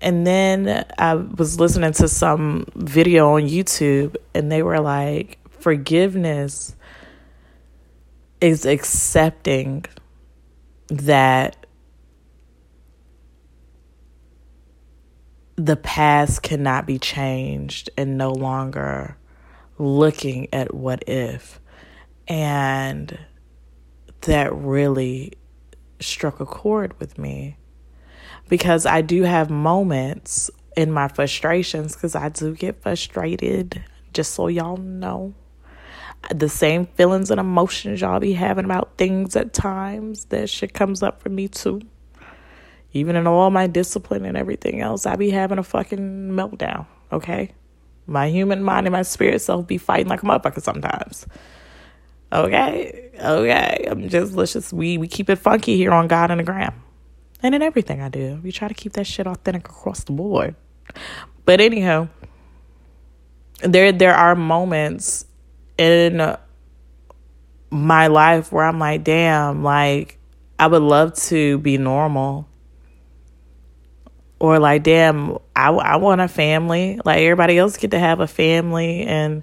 and 0.00 0.26
then 0.26 0.84
I 0.98 1.14
was 1.14 1.58
listening 1.58 1.92
to 1.92 2.08
some 2.08 2.66
video 2.74 3.34
on 3.36 3.42
YouTube 3.42 4.16
and 4.34 4.50
they 4.50 4.62
were 4.62 4.80
like, 4.80 5.38
forgiveness 5.60 6.74
is 8.40 8.66
accepting 8.66 9.84
that 10.88 11.65
the 15.56 15.76
past 15.76 16.42
cannot 16.42 16.86
be 16.86 16.98
changed 16.98 17.90
and 17.96 18.18
no 18.18 18.30
longer 18.30 19.16
looking 19.78 20.48
at 20.52 20.74
what 20.74 21.04
if. 21.08 21.60
And 22.28 23.18
that 24.22 24.54
really 24.54 25.32
struck 26.00 26.40
a 26.40 26.46
chord 26.46 26.98
with 27.00 27.18
me 27.18 27.56
because 28.48 28.86
I 28.86 29.00
do 29.00 29.22
have 29.22 29.50
moments 29.50 30.50
in 30.76 30.92
my 30.92 31.08
frustrations 31.08 31.94
because 31.94 32.14
I 32.14 32.28
do 32.28 32.54
get 32.54 32.82
frustrated, 32.82 33.82
just 34.12 34.34
so 34.34 34.48
y'all 34.48 34.76
know 34.76 35.34
the 36.34 36.48
same 36.48 36.86
feelings 36.86 37.30
and 37.30 37.40
emotions 37.40 38.00
y'all 38.00 38.20
be 38.20 38.32
having 38.32 38.64
about 38.64 38.96
things 38.98 39.36
at 39.36 39.52
times. 39.52 40.26
That 40.26 40.50
shit 40.50 40.74
comes 40.74 41.02
up 41.02 41.22
for 41.22 41.28
me 41.28 41.48
too. 41.48 41.82
Even 42.96 43.16
in 43.16 43.26
all 43.26 43.50
my 43.50 43.66
discipline 43.66 44.24
and 44.24 44.36
everything 44.36 44.80
else, 44.80 45.06
I 45.06 45.16
be 45.16 45.30
having 45.30 45.58
a 45.58 45.62
fucking 45.62 46.30
meltdown, 46.30 46.86
okay? 47.12 47.52
My 48.06 48.28
human 48.30 48.62
mind 48.62 48.86
and 48.86 48.92
my 48.92 49.02
spirit 49.02 49.40
self 49.40 49.66
be 49.66 49.78
fighting 49.78 50.08
like 50.08 50.22
a 50.22 50.26
motherfucker 50.26 50.62
sometimes. 50.62 51.26
Okay? 52.32 53.10
Okay. 53.18 53.86
I'm 53.88 54.08
just 54.08 54.34
let's 54.34 54.52
just 54.52 54.72
we 54.72 54.98
we 54.98 55.08
keep 55.08 55.28
it 55.30 55.36
funky 55.36 55.76
here 55.76 55.92
on 55.92 56.08
God 56.08 56.30
and 56.30 56.40
the 56.40 56.44
Gram. 56.44 56.82
And 57.42 57.54
in 57.54 57.62
everything 57.62 58.00
I 58.00 58.08
do. 58.08 58.40
We 58.42 58.52
try 58.52 58.68
to 58.68 58.74
keep 58.74 58.92
that 58.94 59.06
shit 59.06 59.26
authentic 59.26 59.68
across 59.68 60.04
the 60.04 60.12
board. 60.12 60.54
But 61.44 61.60
anyhow, 61.60 62.08
there 63.62 63.92
there 63.92 64.14
are 64.14 64.34
moments 64.34 65.26
in 65.78 66.36
my 67.70 68.06
life 68.06 68.52
where 68.52 68.64
I'm 68.64 68.78
like, 68.78 69.04
damn, 69.04 69.62
like 69.62 70.18
I 70.58 70.66
would 70.66 70.82
love 70.82 71.14
to 71.14 71.58
be 71.58 71.78
normal. 71.78 72.48
Or 74.38 74.58
like, 74.58 74.82
damn, 74.82 75.38
I, 75.54 75.70
I 75.70 75.96
want 75.96 76.20
a 76.20 76.28
family. 76.28 77.00
Like 77.04 77.20
everybody 77.20 77.58
else 77.58 77.76
get 77.76 77.92
to 77.92 77.98
have 77.98 78.20
a 78.20 78.26
family 78.26 79.02
and 79.02 79.42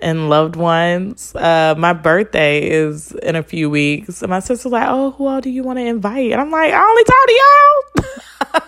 and 0.00 0.28
loved 0.28 0.56
ones. 0.56 1.34
Uh, 1.34 1.74
my 1.76 1.92
birthday 1.92 2.68
is 2.68 3.12
in 3.12 3.36
a 3.36 3.42
few 3.42 3.68
weeks. 3.68 4.22
And 4.22 4.30
my 4.30 4.40
sister's 4.40 4.72
like, 4.72 4.86
oh, 4.88 5.10
who 5.12 5.26
all 5.26 5.40
do 5.40 5.50
you 5.50 5.62
want 5.62 5.78
to 5.78 5.84
invite? 5.84 6.32
And 6.32 6.40
I'm 6.40 6.50
like, 6.50 6.72
I 6.72 6.88
only 6.88 7.04
talk 7.04 7.26
to 7.26 8.62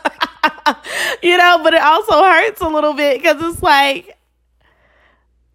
y'all. 0.66 1.16
you 1.22 1.36
know, 1.36 1.60
but 1.62 1.74
it 1.74 1.82
also 1.82 2.22
hurts 2.22 2.60
a 2.60 2.68
little 2.68 2.94
bit 2.94 3.18
because 3.22 3.40
it's 3.40 3.62
like, 3.62 4.16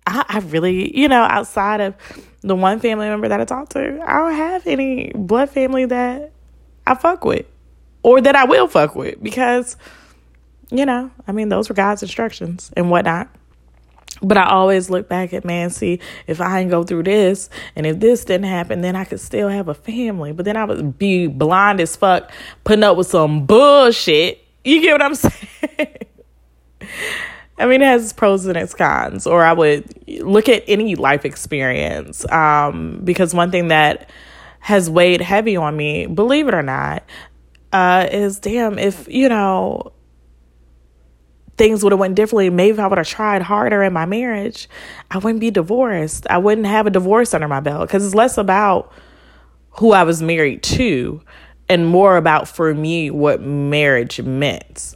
I, 0.07 0.25
I 0.29 0.39
really, 0.39 0.97
you 0.97 1.07
know, 1.07 1.23
outside 1.23 1.81
of 1.81 1.95
the 2.41 2.55
one 2.55 2.79
family 2.79 3.07
member 3.07 3.27
that 3.27 3.41
I 3.41 3.45
talk 3.45 3.69
to, 3.69 4.03
I 4.05 4.13
don't 4.19 4.33
have 4.33 4.67
any 4.67 5.11
blood 5.15 5.49
family 5.49 5.85
that 5.85 6.31
I 6.85 6.95
fuck 6.95 7.25
with 7.25 7.47
or 8.05 8.21
that 8.21 8.35
I 8.35 8.45
will 8.45 8.67
fuck 8.67 8.95
with 8.95 9.21
because, 9.23 9.77
you 10.69 10.85
know, 10.85 11.09
I 11.27 11.31
mean, 11.31 11.49
those 11.49 11.69
were 11.69 11.73
God's 11.73 12.03
instructions 12.03 12.71
and 12.77 12.91
whatnot. 12.91 13.29
But 14.21 14.37
I 14.37 14.47
always 14.47 14.91
look 14.91 15.09
back 15.09 15.33
at 15.33 15.43
man, 15.43 15.71
see 15.71 15.99
if 16.27 16.39
I 16.39 16.59
didn't 16.59 16.69
go 16.69 16.83
through 16.83 17.01
this 17.01 17.49
and 17.75 17.87
if 17.87 17.99
this 17.99 18.23
didn't 18.23 18.45
happen, 18.45 18.81
then 18.81 18.95
I 18.95 19.05
could 19.05 19.19
still 19.19 19.49
have 19.49 19.69
a 19.69 19.73
family. 19.73 20.33
But 20.33 20.45
then 20.45 20.55
I 20.55 20.65
would 20.65 20.99
be 20.99 21.25
blind 21.25 21.81
as 21.81 21.95
fuck, 21.95 22.31
putting 22.63 22.83
up 22.83 22.95
with 22.95 23.07
some 23.07 23.47
bullshit. 23.47 24.45
You 24.63 24.81
get 24.81 24.91
what 24.91 25.01
I'm 25.01 25.15
saying? 25.15 25.97
I 27.57 27.65
mean, 27.65 27.81
it 27.81 27.85
has 27.85 28.13
pros 28.13 28.45
and 28.45 28.55
its 28.55 28.75
cons. 28.75 29.25
Or 29.25 29.43
I 29.43 29.53
would 29.53 30.07
look 30.21 30.47
at 30.47 30.63
any 30.67 30.93
life 30.93 31.25
experience. 31.25 32.23
Um, 32.31 33.01
because 33.03 33.33
one 33.33 33.49
thing 33.49 33.69
that 33.69 34.11
has 34.59 34.91
weighed 34.91 35.21
heavy 35.21 35.57
on 35.57 35.75
me, 35.75 36.05
believe 36.05 36.47
it 36.47 36.53
or 36.53 36.63
not, 36.63 37.03
uh, 37.75 38.07
is 38.09 38.39
damn, 38.39 38.79
if, 38.79 39.05
you 39.09 39.27
know, 39.27 39.91
things 41.57 41.83
would 41.83 41.91
have 41.91 41.99
went 41.99 42.15
differently, 42.15 42.49
maybe 42.49 42.79
I 42.79 42.87
would 42.87 42.97
have 42.97 43.07
tried 43.07 43.41
harder 43.41 43.83
in 43.83 43.91
my 43.91 44.05
marriage, 44.05 44.69
I 45.11 45.17
wouldn't 45.17 45.41
be 45.41 45.51
divorced. 45.51 46.25
I 46.29 46.37
wouldn't 46.37 46.67
have 46.67 46.87
a 46.87 46.89
divorce 46.89 47.33
under 47.33 47.49
my 47.49 47.59
belt 47.59 47.87
because 47.87 48.05
it's 48.05 48.15
less 48.15 48.37
about 48.37 48.93
who 49.71 49.91
I 49.91 50.03
was 50.03 50.21
married 50.21 50.63
to 50.63 51.21
and 51.67 51.85
more 51.85 52.15
about 52.15 52.47
for 52.47 52.73
me 52.73 53.11
what 53.11 53.41
marriage 53.41 54.21
meant 54.21 54.95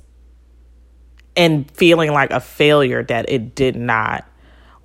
and 1.35 1.69
feeling 1.71 2.13
like 2.13 2.31
a 2.31 2.39
failure 2.39 3.03
that 3.03 3.29
it 3.29 3.55
did 3.55 3.75
not 3.75 4.25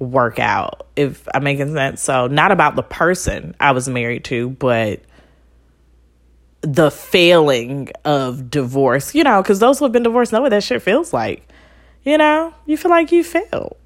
work 0.00 0.40
out 0.40 0.88
if 0.96 1.26
i'm 1.32 1.44
making 1.44 1.72
sense 1.72 2.02
so 2.02 2.26
not 2.26 2.50
about 2.50 2.74
the 2.74 2.82
person 2.82 3.54
i 3.60 3.70
was 3.70 3.88
married 3.88 4.24
to 4.24 4.50
but 4.50 5.00
the 6.66 6.90
failing 6.90 7.90
of 8.04 8.50
divorce 8.50 9.14
you 9.14 9.22
know 9.22 9.42
because 9.42 9.58
those 9.58 9.78
who 9.78 9.84
have 9.84 9.92
been 9.92 10.02
divorced 10.02 10.32
know 10.32 10.40
what 10.42 10.50
that 10.50 10.62
shit 10.62 10.82
feels 10.82 11.12
like. 11.12 11.48
You 12.02 12.18
know? 12.18 12.52
You 12.66 12.76
feel 12.76 12.90
like 12.90 13.12
you 13.12 13.24
failed. 13.24 13.78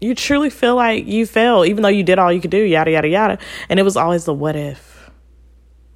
You 0.00 0.14
truly 0.14 0.50
feel 0.50 0.76
like 0.76 1.06
you 1.06 1.26
failed 1.26 1.66
even 1.66 1.82
though 1.82 1.88
you 1.88 2.04
did 2.04 2.18
all 2.18 2.32
you 2.32 2.40
could 2.40 2.52
do 2.52 2.62
yada 2.62 2.92
yada 2.92 3.08
yada. 3.08 3.38
And 3.68 3.80
it 3.80 3.82
was 3.82 3.96
always 3.96 4.24
the 4.24 4.34
what 4.34 4.54
if. 4.54 5.10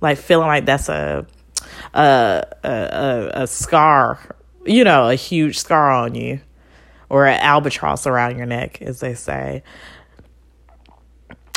Like 0.01 0.19
feeling 0.19 0.49
like 0.49 0.65
that's 0.65 0.89
a 0.89 1.27
a 1.95 2.45
a, 2.65 3.31
a 3.43 3.47
scar 3.47 4.19
you 4.65 4.85
know, 4.85 5.09
a 5.09 5.15
huge 5.15 5.59
scar 5.59 5.91
on 5.91 6.15
you 6.15 6.41
or 7.09 7.27
an 7.27 7.41
albatross 7.41 8.07
around 8.07 8.37
your 8.37 8.47
neck, 8.47 8.81
as 8.83 9.01
they 9.01 9.15
say. 9.15 9.63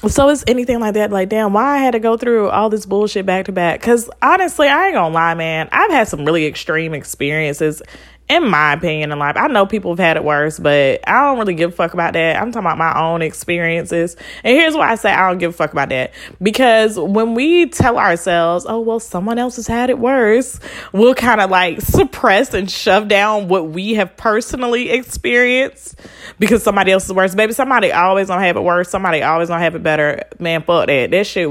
So 0.07 0.29
it's 0.29 0.43
anything 0.45 0.79
like 0.79 0.93
that. 0.95 1.11
Like, 1.11 1.29
damn, 1.29 1.53
why 1.53 1.75
I 1.75 1.77
had 1.79 1.91
to 1.91 1.99
go 1.99 2.15
through 2.17 2.49
all 2.49 2.69
this 2.69 2.85
bullshit 2.85 3.25
back 3.25 3.45
to 3.45 3.51
back? 3.51 3.79
Because 3.79 4.09
honestly, 4.21 4.67
I 4.67 4.87
ain't 4.87 4.93
gonna 4.93 5.13
lie, 5.13 5.33
man. 5.33 5.67
I've 5.71 5.89
had 5.89 6.07
some 6.07 6.25
really 6.25 6.45
extreme 6.45 6.93
experiences 6.93 7.81
in 8.27 8.49
my 8.49 8.73
opinion 8.73 9.11
in 9.11 9.19
life. 9.19 9.37
I 9.37 9.47
know 9.47 9.67
people 9.67 9.91
have 9.91 9.99
had 9.99 10.17
it 10.17 10.23
worse, 10.23 10.57
but 10.57 11.07
I 11.07 11.25
don't 11.25 11.37
really 11.37 11.53
give 11.53 11.71
a 11.71 11.75
fuck 11.75 11.93
about 11.93 12.13
that. 12.13 12.41
I'm 12.41 12.51
talking 12.51 12.65
about 12.65 12.79
my 12.79 12.99
own 12.99 13.21
experiences. 13.21 14.15
And 14.43 14.57
here's 14.57 14.75
why 14.75 14.91
I 14.91 14.95
say 14.95 15.11
I 15.11 15.29
don't 15.29 15.37
give 15.37 15.51
a 15.51 15.53
fuck 15.53 15.71
about 15.71 15.89
that. 15.89 16.11
Because 16.41 16.97
when 16.97 17.35
we 17.35 17.67
tell 17.67 17.99
ourselves, 17.99 18.65
oh, 18.67 18.79
well, 18.79 18.99
someone 18.99 19.37
else 19.37 19.57
has 19.57 19.67
had 19.67 19.91
it 19.91 19.99
worse, 19.99 20.59
we'll 20.91 21.13
kind 21.13 21.39
of 21.39 21.51
like 21.51 21.81
suppress 21.81 22.53
and 22.55 22.69
shove 22.69 23.07
down 23.07 23.47
what 23.47 23.69
we 23.69 23.93
have 23.93 24.17
personally 24.17 24.89
experienced 24.89 25.99
because 26.39 26.63
somebody 26.63 26.91
else 26.91 27.05
is 27.05 27.13
worse. 27.13 27.35
Baby, 27.35 27.53
somebody 27.53 27.91
always 27.91 28.27
gonna 28.27 28.45
have 28.45 28.57
it 28.57 28.63
worse. 28.63 28.89
Somebody 28.89 29.21
always 29.21 29.49
gonna 29.49 29.61
have 29.61 29.75
it 29.75 29.83
better. 29.83 30.23
Man, 30.39 30.63
fuck 30.63 30.87
that. 30.87 31.11
That 31.11 31.27
shit, 31.27 31.47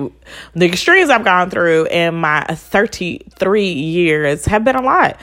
the 0.55 0.67
extremes 0.67 1.09
I've 1.09 1.25
gone 1.25 1.51
through 1.51 1.87
in 1.87 2.17
my 2.17 2.43
33 2.43 3.73
years 3.73 4.47
have 4.47 4.65
been 4.65 4.75
a 4.75 4.83
lot 4.83 5.21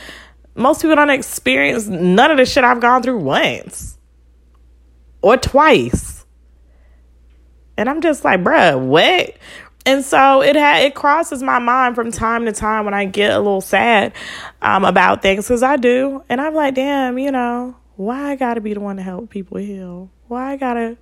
most 0.56 0.82
people 0.82 0.96
don't 0.96 1.10
experience 1.10 1.88
none 1.88 2.32
of 2.32 2.38
the 2.38 2.46
shit 2.46 2.64
I've 2.64 2.82
gone 2.82 3.04
through 3.04 3.20
once 3.20 3.98
or 5.22 5.38
twice. 5.38 6.26
And 7.78 7.90
I'm 7.90 8.02
just 8.02 8.24
like, 8.24 8.42
bruh, 8.42 8.80
what? 8.80 9.36
And 9.86 10.06
so 10.06 10.44
it 10.44 10.56
had 10.56 10.84
it 10.84 10.94
crosses 10.94 11.42
my 11.42 11.58
mind 11.58 11.96
from 11.96 12.12
time 12.12 12.46
to 12.46 12.52
time 12.52 12.86
when 12.86 12.94
I 12.94 13.06
get 13.06 13.32
a 13.32 13.40
little 13.40 13.62
sad 13.62 14.14
um, 14.62 14.86
about 14.86 15.22
things 15.22 15.46
because 15.46 15.64
I 15.64 15.78
do, 15.78 16.24
and 16.30 16.40
I'm 16.40 16.54
like, 16.54 16.76
damn, 16.76 17.18
you 17.18 17.32
know, 17.32 17.76
why 17.96 18.32
I 18.32 18.36
gotta 18.36 18.62
be 18.62 18.74
the 18.74 18.80
one 18.80 18.98
to 18.98 19.02
help 19.02 19.30
people 19.30 19.58
heal? 19.58 20.12
Why 20.28 20.52
I 20.52 20.58
gotta, 20.58 20.98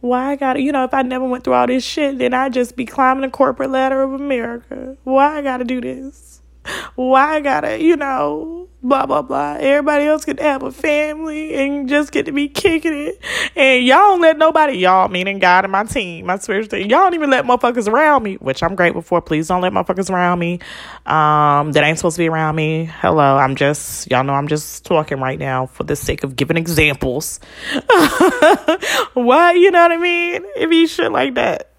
why 0.00 0.32
I 0.32 0.36
gotta, 0.36 0.60
you 0.60 0.72
know, 0.72 0.84
if 0.84 0.92
I 0.92 1.02
never 1.02 1.26
went 1.26 1.44
through 1.44 1.54
all 1.54 1.66
this 1.66 1.84
shit, 1.84 2.18
then 2.18 2.34
I'd 2.34 2.52
just 2.52 2.76
be 2.76 2.84
climbing 2.84 3.22
the 3.22 3.30
corporate 3.30 3.70
ladder 3.70 4.02
of 4.02 4.12
America. 4.12 4.98
Why 5.04 5.38
I 5.38 5.42
gotta 5.42 5.64
do 5.64 5.80
this? 5.80 6.42
Why 6.94 7.36
I 7.36 7.40
gotta, 7.40 7.82
you 7.82 7.96
know, 7.96 8.68
blah 8.82 9.06
blah 9.06 9.22
blah. 9.22 9.56
Everybody 9.58 10.04
else 10.04 10.24
to 10.26 10.36
have 10.40 10.62
a 10.62 10.70
family 10.70 11.54
and 11.54 11.88
just 11.88 12.12
get 12.12 12.26
to 12.26 12.32
be 12.32 12.48
kicking 12.48 12.94
it. 12.94 13.20
And 13.56 13.84
y'all 13.84 13.98
don't 13.98 14.20
let 14.20 14.38
nobody, 14.38 14.78
y'all 14.78 15.08
meaning 15.08 15.38
God 15.38 15.64
and 15.64 15.72
my 15.72 15.84
team, 15.84 16.26
my 16.26 16.38
spiritual 16.38 16.78
team, 16.78 16.88
y'all 16.90 17.00
don't 17.00 17.14
even 17.14 17.30
let 17.30 17.44
motherfuckers 17.44 17.88
around 17.88 18.22
me, 18.22 18.34
which 18.36 18.62
I'm 18.62 18.74
grateful 18.74 19.02
for. 19.02 19.20
Please 19.20 19.48
don't 19.48 19.60
let 19.60 19.72
motherfuckers 19.72 20.10
around 20.10 20.38
me. 20.38 20.60
Um, 21.04 21.72
that 21.72 21.82
ain't 21.82 21.98
supposed 21.98 22.16
to 22.16 22.22
be 22.22 22.28
around 22.28 22.56
me. 22.56 22.84
Hello, 22.84 23.36
I'm 23.36 23.56
just 23.56 24.10
y'all 24.10 24.24
know 24.24 24.34
I'm 24.34 24.48
just 24.48 24.84
talking 24.84 25.20
right 25.20 25.38
now 25.38 25.66
for 25.66 25.84
the 25.84 25.96
sake 25.96 26.22
of 26.22 26.36
giving 26.36 26.56
examples. 26.56 27.40
Why, 29.14 29.52
you 29.52 29.70
know 29.70 29.82
what 29.82 29.92
I 29.92 29.96
mean? 29.96 30.44
It 30.56 30.70
be 30.70 30.86
shit 30.86 31.10
like 31.12 31.34
that. 31.34 31.75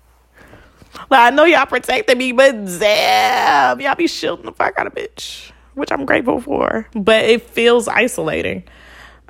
Like 1.09 1.31
I 1.33 1.35
know 1.35 1.45
y'all 1.45 1.65
protecting 1.65 2.17
me, 2.17 2.31
but 2.31 2.53
damn, 2.79 3.79
y'all 3.79 3.95
be 3.95 4.07
shielding 4.07 4.45
the 4.45 4.51
fuck 4.51 4.77
out 4.77 4.87
of 4.87 4.93
bitch 4.93 5.51
which 5.77 5.91
I'm 5.91 6.05
grateful 6.05 6.41
for. 6.41 6.87
But 6.95 7.25
it 7.25 7.43
feels 7.43 7.87
isolating 7.87 8.63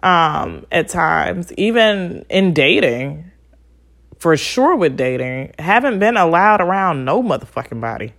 um, 0.01 0.65
at 0.71 0.87
times, 0.87 1.51
even 1.53 2.25
in 2.29 2.53
dating. 2.53 3.31
For 4.17 4.35
sure, 4.35 4.75
with 4.75 4.97
dating, 4.97 5.53
haven't 5.59 5.99
been 5.99 6.17
allowed 6.17 6.59
around 6.59 7.05
no 7.05 7.21
motherfucking 7.21 7.79
body 7.79 8.13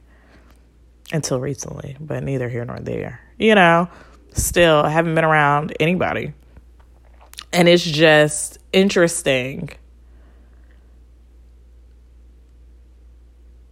until 1.10 1.40
recently, 1.40 1.96
but 1.98 2.22
neither 2.22 2.48
here 2.48 2.64
nor 2.64 2.78
there. 2.78 3.18
You 3.36 3.56
know, 3.56 3.88
still 4.32 4.84
haven't 4.84 5.16
been 5.16 5.24
around 5.24 5.74
anybody. 5.80 6.34
And 7.52 7.66
it's 7.66 7.82
just 7.82 8.58
interesting 8.72 9.70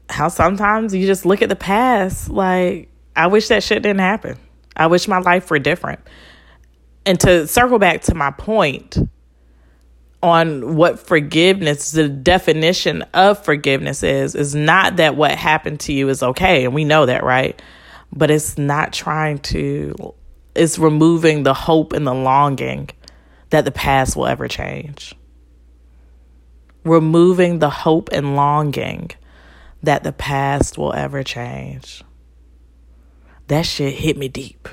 how 0.08 0.28
sometimes 0.28 0.94
you 0.94 1.06
just 1.06 1.26
look 1.26 1.42
at 1.42 1.48
the 1.48 1.56
past 1.56 2.28
like, 2.28 2.88
I 3.14 3.26
wish 3.28 3.48
that 3.48 3.62
shit 3.62 3.82
didn't 3.82 4.00
happen. 4.00 4.38
I 4.76 4.86
wish 4.88 5.08
my 5.08 5.18
life 5.18 5.50
were 5.50 5.58
different. 5.58 6.00
And 7.04 7.18
to 7.20 7.46
circle 7.46 7.78
back 7.78 8.02
to 8.02 8.14
my 8.14 8.30
point 8.30 8.98
on 10.22 10.76
what 10.76 10.98
forgiveness, 10.98 11.92
the 11.92 12.08
definition 12.08 13.02
of 13.14 13.44
forgiveness 13.44 14.02
is, 14.02 14.34
is 14.34 14.54
not 14.54 14.96
that 14.96 15.16
what 15.16 15.32
happened 15.32 15.80
to 15.80 15.92
you 15.92 16.08
is 16.08 16.22
okay. 16.22 16.64
And 16.64 16.74
we 16.74 16.84
know 16.84 17.06
that, 17.06 17.22
right? 17.22 17.60
But 18.12 18.30
it's 18.30 18.58
not 18.58 18.92
trying 18.92 19.38
to, 19.38 20.14
it's 20.54 20.78
removing 20.78 21.42
the 21.42 21.54
hope 21.54 21.92
and 21.92 22.06
the 22.06 22.14
longing 22.14 22.90
that 23.50 23.64
the 23.64 23.70
past 23.70 24.16
will 24.16 24.26
ever 24.26 24.48
change. 24.48 25.14
Removing 26.84 27.58
the 27.58 27.70
hope 27.70 28.10
and 28.12 28.36
longing 28.36 29.10
that 29.86 30.04
the 30.04 30.12
past 30.12 30.76
will 30.76 30.92
ever 30.92 31.22
change 31.22 32.04
that 33.48 33.62
shit 33.62 33.94
hit 33.94 34.16
me 34.16 34.28
deep. 34.28 34.68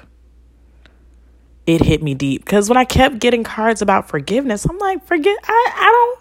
It 1.66 1.82
hit 1.82 2.04
me 2.04 2.14
deep 2.14 2.44
because 2.44 2.68
when 2.68 2.78
I 2.78 2.84
kept 2.84 3.20
getting 3.20 3.44
cards 3.44 3.82
about 3.82 4.10
forgiveness, 4.10 4.66
I'm 4.66 4.78
like, 4.80 5.06
forget. 5.06 5.38
I, 5.44 5.72
I 5.76 6.18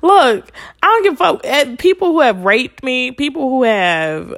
don't 0.00 0.08
look. 0.10 0.52
I 0.82 0.86
don't 0.86 1.02
give 1.04 1.14
a 1.14 1.16
fuck. 1.16 1.40
Eh, 1.44 1.76
people 1.78 2.12
who 2.12 2.20
have 2.20 2.44
raped 2.44 2.82
me, 2.82 3.12
people 3.12 3.50
who 3.50 3.64
have, 3.64 4.34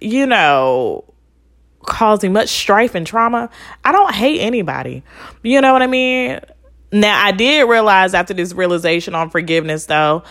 you 0.00 0.24
know, 0.24 1.04
causing 1.82 2.32
much 2.32 2.48
strife 2.48 2.94
and 2.94 3.06
trauma. 3.06 3.50
I 3.84 3.92
don't 3.92 4.14
hate 4.14 4.40
anybody. 4.40 5.02
You 5.42 5.60
know 5.60 5.74
what 5.74 5.82
I 5.82 5.86
mean? 5.86 6.40
Now, 6.90 7.22
I 7.22 7.32
did 7.32 7.68
realize 7.68 8.14
after 8.14 8.32
this 8.32 8.54
realization 8.54 9.14
on 9.14 9.28
forgiveness, 9.28 9.84
though, 9.84 10.22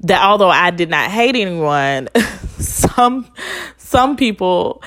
that 0.00 0.22
although 0.22 0.50
I 0.50 0.70
did 0.70 0.90
not 0.90 1.10
hate 1.10 1.36
anyone, 1.36 2.08
some 2.58 3.30
some 3.76 4.16
people 4.16 4.82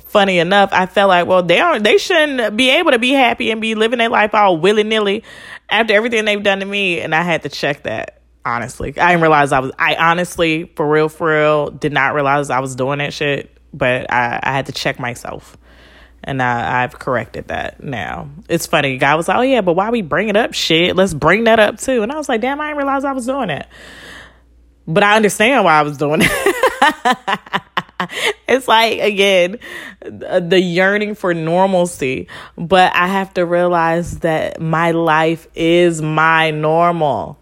funny 0.00 0.38
enough, 0.38 0.70
I 0.72 0.86
felt 0.86 1.08
like, 1.08 1.26
well, 1.26 1.42
they 1.42 1.60
aren't, 1.60 1.84
they 1.84 1.98
shouldn't 1.98 2.56
be 2.56 2.70
able 2.70 2.92
to 2.92 2.98
be 2.98 3.12
happy 3.12 3.50
and 3.50 3.60
be 3.60 3.74
living 3.74 3.98
their 3.98 4.08
life 4.08 4.34
all 4.34 4.56
willy 4.56 4.84
nilly 4.84 5.24
after 5.68 5.92
everything 5.92 6.24
they've 6.24 6.42
done 6.42 6.60
to 6.60 6.64
me. 6.64 7.00
And 7.00 7.14
I 7.14 7.22
had 7.22 7.42
to 7.42 7.48
check 7.48 7.82
that, 7.82 8.22
honestly. 8.44 8.98
I 8.98 9.10
didn't 9.10 9.22
realize 9.22 9.52
I 9.52 9.60
was, 9.60 9.72
I 9.78 9.96
honestly, 9.96 10.64
for 10.76 10.88
real, 10.88 11.08
for 11.08 11.28
real, 11.28 11.70
did 11.70 11.92
not 11.92 12.14
realize 12.14 12.50
I 12.50 12.60
was 12.60 12.74
doing 12.74 12.98
that 12.98 13.12
shit, 13.12 13.54
but 13.72 14.10
I, 14.12 14.40
I 14.42 14.52
had 14.52 14.66
to 14.66 14.72
check 14.72 14.98
myself. 14.98 15.56
And 16.24 16.42
I, 16.42 16.82
I've 16.82 16.98
corrected 16.98 17.48
that 17.48 17.82
now. 17.82 18.30
It's 18.48 18.66
funny. 18.66 18.96
Guy 18.96 19.14
was 19.14 19.28
like, 19.28 19.36
oh, 19.36 19.42
yeah, 19.42 19.60
but 19.60 19.74
why 19.74 19.90
we 19.90 20.02
bring 20.02 20.28
it 20.28 20.36
up? 20.36 20.52
Shit, 20.52 20.96
let's 20.96 21.14
bring 21.14 21.44
that 21.44 21.60
up 21.60 21.78
too. 21.78 22.02
And 22.02 22.10
I 22.10 22.16
was 22.16 22.28
like, 22.28 22.40
damn, 22.40 22.60
I 22.60 22.68
didn't 22.68 22.78
realize 22.78 23.04
I 23.04 23.12
was 23.12 23.26
doing 23.26 23.50
it. 23.50 23.66
But 24.88 25.02
I 25.02 25.16
understand 25.16 25.64
why 25.64 25.78
I 25.78 25.82
was 25.82 25.98
doing 25.98 26.22
it. 26.24 27.60
it's 28.48 28.66
like 28.66 28.98
again 29.00 29.58
the 30.00 30.58
yearning 30.58 31.14
for 31.14 31.34
normalcy. 31.34 32.26
But 32.56 32.96
i 32.96 33.06
have 33.06 33.34
to 33.34 33.44
realize 33.44 34.20
that 34.20 34.60
my 34.62 34.92
life 34.92 35.46
is 35.54 36.00
my 36.00 36.50
normal. 36.50 37.38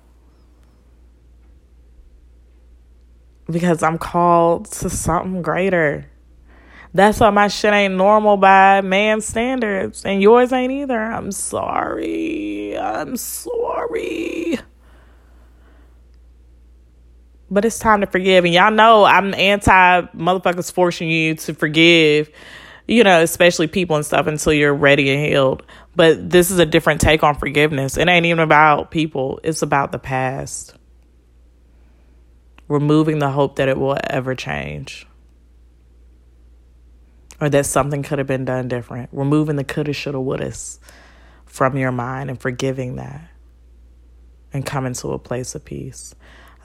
Because 3.48 3.84
i'm 3.84 3.98
called 3.98 4.66
to 4.72 4.90
something 4.90 5.40
greater. 5.40 6.10
That's 6.94 7.20
why 7.20 7.30
my 7.30 7.46
shit 7.46 7.72
ain't 7.72 7.94
normal 7.94 8.38
by 8.38 8.80
man 8.80 9.20
standards. 9.20 10.04
And 10.04 10.20
yours 10.20 10.52
ain't 10.52 10.72
either. 10.72 11.00
I'm 11.00 11.30
sorry. 11.30 12.76
I'm 12.76 13.16
sorry 13.16 14.58
but 17.50 17.64
it's 17.64 17.78
time 17.78 18.00
to 18.00 18.06
forgive. 18.06 18.44
And 18.44 18.52
y'all 18.52 18.70
know 18.70 19.04
I'm 19.04 19.34
anti 19.34 20.02
motherfuckers 20.16 20.72
forcing 20.72 21.08
you 21.08 21.34
to 21.36 21.54
forgive, 21.54 22.30
you 22.86 23.04
know, 23.04 23.22
especially 23.22 23.66
people 23.66 23.96
and 23.96 24.04
stuff 24.04 24.26
until 24.26 24.52
you're 24.52 24.74
ready 24.74 25.10
and 25.10 25.24
healed. 25.24 25.62
But 25.94 26.28
this 26.30 26.50
is 26.50 26.58
a 26.58 26.66
different 26.66 27.00
take 27.00 27.22
on 27.22 27.36
forgiveness. 27.36 27.96
It 27.96 28.08
ain't 28.08 28.26
even 28.26 28.40
about 28.40 28.90
people, 28.90 29.40
it's 29.42 29.62
about 29.62 29.92
the 29.92 29.98
past. 29.98 30.74
Removing 32.68 33.20
the 33.20 33.30
hope 33.30 33.56
that 33.56 33.68
it 33.68 33.78
will 33.78 33.96
ever 34.10 34.34
change 34.34 35.06
or 37.40 37.48
that 37.48 37.64
something 37.64 38.02
could 38.02 38.18
have 38.18 38.26
been 38.26 38.44
done 38.44 38.66
different. 38.66 39.10
Removing 39.12 39.54
the 39.54 39.62
coulda, 39.62 39.92
shoulda, 39.92 40.18
wouldas 40.18 40.80
from 41.44 41.76
your 41.76 41.92
mind 41.92 42.28
and 42.28 42.40
forgiving 42.40 42.96
that 42.96 43.30
and 44.52 44.66
coming 44.66 44.94
to 44.94 45.12
a 45.12 45.18
place 45.18 45.54
of 45.54 45.64
peace. 45.64 46.15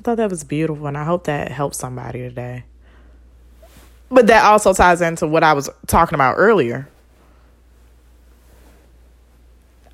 I 0.02 0.04
thought 0.04 0.18
that 0.18 0.32
was 0.32 0.44
beautiful, 0.44 0.88
and 0.88 0.98
I 0.98 1.04
hope 1.04 1.26
that 1.26 1.52
helps 1.52 1.78
somebody 1.78 2.22
today. 2.22 2.64
But 4.10 4.26
that 4.28 4.44
also 4.44 4.74
ties 4.74 5.00
into 5.00 5.28
what 5.28 5.44
I 5.44 5.54
was 5.54 5.70
talking 5.86 6.16
about 6.16 6.38
earlier. 6.40 6.90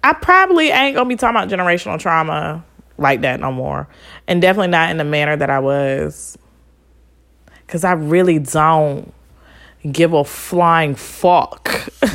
I 0.01 0.13
probably 0.13 0.69
ain't 0.69 0.95
gonna 0.95 1.09
be 1.09 1.17
talking 1.17 1.35
about 1.35 1.49
generational 1.49 1.99
trauma 1.99 2.63
like 2.97 3.19
that 3.19 3.41
no 3.41 3.51
more, 3.51 3.89
and 4.29 4.41
definitely 4.41 4.69
not 4.69 4.91
in 4.91 4.97
the 4.97 5.03
manner 5.03 5.35
that 5.35 5.49
I 5.49 5.59
was, 5.59 6.37
because 7.65 7.83
I 7.83 7.91
really 7.91 8.39
don't 8.39 9.13
give 9.91 10.13
a 10.13 10.23
flying 10.23 10.95
fuck 10.95 11.91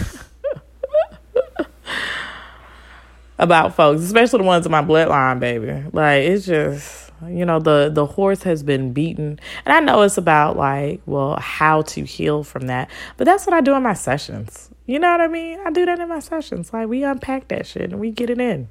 about 3.38 3.76
folks, 3.76 4.00
especially 4.00 4.38
the 4.38 4.44
ones 4.44 4.64
in 4.64 4.72
my 4.72 4.80
bloodline, 4.82 5.40
baby. 5.40 5.84
Like 5.92 6.22
it's 6.22 6.46
just 6.46 7.01
you 7.28 7.44
know 7.44 7.58
the 7.58 7.90
the 7.92 8.06
horse 8.06 8.42
has 8.42 8.62
been 8.62 8.92
beaten 8.92 9.38
and 9.64 9.74
i 9.74 9.80
know 9.80 10.02
it's 10.02 10.18
about 10.18 10.56
like 10.56 11.00
well 11.06 11.36
how 11.40 11.82
to 11.82 12.04
heal 12.04 12.42
from 12.42 12.66
that 12.66 12.90
but 13.16 13.24
that's 13.24 13.46
what 13.46 13.54
i 13.54 13.60
do 13.60 13.74
in 13.74 13.82
my 13.82 13.94
sessions 13.94 14.70
You 14.86 14.98
know 14.98 15.12
what 15.12 15.20
I 15.20 15.28
mean? 15.28 15.60
I 15.64 15.70
do 15.70 15.86
that 15.86 16.00
in 16.00 16.08
my 16.08 16.18
sessions. 16.18 16.72
Like 16.72 16.88
we 16.88 17.04
unpack 17.04 17.48
that 17.48 17.66
shit 17.66 17.92
and 17.92 18.00
we 18.00 18.10
get 18.10 18.30
it 18.30 18.40
in. 18.40 18.68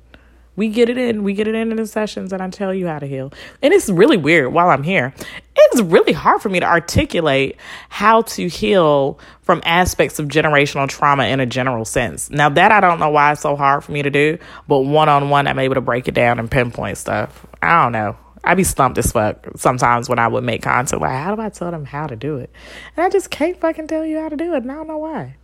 We 0.58 0.68
get 0.68 0.90
it 0.90 0.98
in. 0.98 1.24
We 1.24 1.34
get 1.34 1.48
it 1.48 1.56
in 1.56 1.72
in 1.72 1.78
the 1.78 1.88
sessions, 1.88 2.34
and 2.34 2.44
I 2.44 2.50
tell 2.50 2.74
you 2.74 2.86
how 2.88 3.00
to 3.00 3.08
heal. 3.08 3.32
And 3.62 3.74
it's 3.74 3.90
really 3.90 4.18
weird 4.18 4.52
while 4.52 4.70
I'm 4.70 4.84
here. 4.84 5.14
It's 5.56 5.82
really 5.82 6.12
hard 6.12 6.42
for 6.42 6.50
me 6.50 6.60
to 6.60 6.66
articulate 6.66 7.56
how 7.88 8.24
to 8.24 8.50
heal 8.50 9.18
from 9.42 9.62
aspects 9.64 10.20
of 10.20 10.28
generational 10.28 10.90
trauma 10.90 11.24
in 11.24 11.40
a 11.40 11.46
general 11.46 11.86
sense. 11.86 12.30
Now, 12.30 12.50
that 12.50 12.74
I 12.74 12.82
don't 12.82 13.00
know 13.00 13.10
why 13.10 13.32
it's 13.32 13.42
so 13.42 13.56
hard 13.56 13.86
for 13.86 13.94
me 13.94 14.02
to 14.04 14.10
do, 14.10 14.38
but 14.68 14.80
one 14.80 15.08
on 15.08 15.30
one, 15.30 15.48
I'm 15.48 15.58
able 15.58 15.76
to 15.76 15.82
break 15.82 16.10
it 16.10 16.14
down 16.14 16.38
and 16.38 16.52
pinpoint 16.52 16.98
stuff. 16.98 17.48
I 17.62 17.82
don't 17.84 17.94
know. 17.94 18.18
I 18.44 18.56
be 18.56 18.64
stumped 18.64 18.98
as 18.98 19.12
fuck 19.12 19.46
sometimes 19.56 20.10
when 20.10 20.20
I 20.20 20.28
would 20.28 20.44
make 20.44 20.64
content. 20.64 21.02
Like, 21.02 21.12
how 21.12 21.36
do 21.36 21.42
I 21.42 21.50
tell 21.50 21.72
them 21.72 21.86
how 21.86 22.08
to 22.08 22.16
do 22.16 22.38
it? 22.38 22.50
And 22.98 23.06
I 23.06 23.10
just 23.10 23.30
can't 23.30 23.60
fucking 23.60 23.88
tell 23.88 24.06
you 24.06 24.20
how 24.20 24.30
to 24.30 24.38
do 24.38 24.54
it, 24.54 24.64
and 24.64 24.72
I 24.72 24.76
don't 24.76 24.88
know 24.88 24.98
why. 24.98 25.36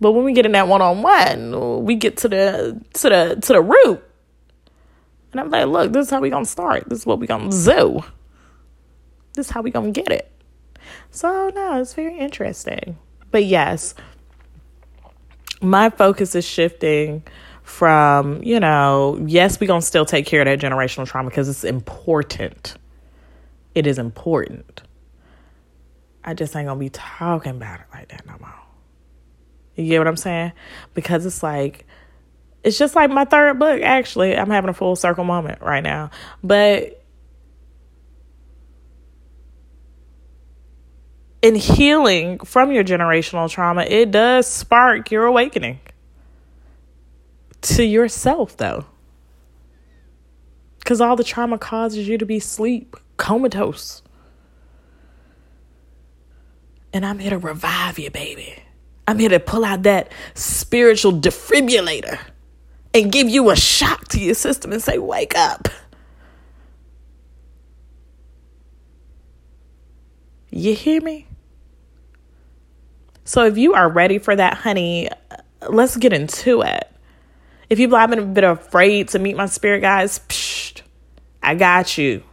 But 0.00 0.12
when 0.12 0.24
we 0.24 0.32
get 0.32 0.46
in 0.46 0.52
that 0.52 0.68
one 0.68 0.82
on 0.82 1.02
one, 1.02 1.84
we 1.84 1.94
get 1.94 2.18
to 2.18 2.28
the 2.28 2.80
to 2.94 3.08
the 3.08 3.38
to 3.40 3.52
the 3.52 3.60
root 3.60 4.02
and 5.32 5.40
I'm 5.40 5.50
like, 5.50 5.66
look, 5.66 5.92
this 5.92 6.06
is 6.06 6.10
how 6.10 6.20
we 6.20 6.30
gonna 6.30 6.44
start. 6.44 6.88
This 6.88 7.00
is 7.00 7.06
what 7.06 7.20
we 7.20 7.26
gonna 7.26 7.50
do. 7.50 8.02
This 9.34 9.46
is 9.46 9.50
how 9.50 9.62
we 9.62 9.70
gonna 9.70 9.92
get 9.92 10.10
it. 10.10 10.30
So 11.10 11.50
no, 11.54 11.80
it's 11.80 11.94
very 11.94 12.18
interesting. 12.18 12.98
But 13.30 13.44
yes, 13.44 13.94
my 15.60 15.90
focus 15.90 16.34
is 16.34 16.44
shifting 16.44 17.22
from, 17.70 18.42
you 18.42 18.60
know, 18.60 19.18
yes, 19.26 19.60
we're 19.60 19.66
gonna 19.68 19.80
still 19.80 20.04
take 20.04 20.26
care 20.26 20.42
of 20.42 20.46
that 20.46 20.58
generational 20.58 21.06
trauma 21.06 21.30
because 21.30 21.48
it's 21.48 21.64
important. 21.64 22.74
It 23.74 23.86
is 23.86 23.98
important. 23.98 24.82
I 26.24 26.34
just 26.34 26.54
ain't 26.56 26.66
gonna 26.66 26.80
be 26.80 26.90
talking 26.90 27.52
about 27.52 27.80
it 27.80 27.86
like 27.94 28.08
that 28.08 28.26
no 28.26 28.34
more. 28.40 28.52
You 29.76 29.86
get 29.86 29.98
what 29.98 30.08
I'm 30.08 30.16
saying? 30.16 30.52
Because 30.94 31.24
it's 31.24 31.42
like 31.42 31.86
it's 32.64 32.76
just 32.76 32.94
like 32.94 33.08
my 33.10 33.24
third 33.24 33.58
book, 33.58 33.80
actually. 33.82 34.36
I'm 34.36 34.50
having 34.50 34.68
a 34.68 34.74
full 34.74 34.96
circle 34.96 35.24
moment 35.24 35.62
right 35.62 35.82
now. 35.82 36.10
But 36.42 37.02
in 41.40 41.54
healing 41.54 42.40
from 42.40 42.72
your 42.72 42.84
generational 42.84 43.48
trauma, 43.48 43.84
it 43.84 44.10
does 44.10 44.46
spark 44.46 45.10
your 45.10 45.24
awakening 45.24 45.80
to 47.62 47.84
yourself, 47.84 48.56
though. 48.56 48.86
Because 50.78 51.00
all 51.00 51.16
the 51.16 51.24
trauma 51.24 51.58
causes 51.58 52.08
you 52.08 52.18
to 52.18 52.26
be 52.26 52.40
sleep, 52.40 52.96
comatose. 53.16 54.02
And 56.92 57.06
I'm 57.06 57.18
here 57.18 57.30
to 57.30 57.38
revive 57.38 57.98
you, 57.98 58.10
baby. 58.10 58.62
I'm 59.06 59.18
here 59.18 59.28
to 59.28 59.40
pull 59.40 59.64
out 59.64 59.82
that 59.84 60.10
spiritual 60.34 61.12
defibrillator 61.12 62.18
and 62.92 63.12
give 63.12 63.28
you 63.28 63.50
a 63.50 63.56
shock 63.56 64.08
to 64.08 64.20
your 64.20 64.34
system 64.34 64.72
and 64.72 64.82
say, 64.82 64.98
wake 64.98 65.36
up. 65.36 65.68
You 70.50 70.74
hear 70.74 71.00
me? 71.00 71.28
So 73.24 73.44
if 73.44 73.56
you 73.56 73.74
are 73.74 73.88
ready 73.88 74.18
for 74.18 74.34
that, 74.34 74.54
honey, 74.54 75.08
let's 75.68 75.96
get 75.96 76.12
into 76.12 76.62
it. 76.62 76.89
If 77.70 77.78
you've 77.78 77.90
been 77.90 78.18
a 78.18 78.22
bit 78.22 78.44
afraid 78.44 79.08
to 79.10 79.20
meet 79.20 79.36
my 79.36 79.46
spirit 79.46 79.80
guides, 79.80 80.18
psh, 80.28 80.82
I 81.40 81.54
got 81.54 81.96
you. 81.96 82.24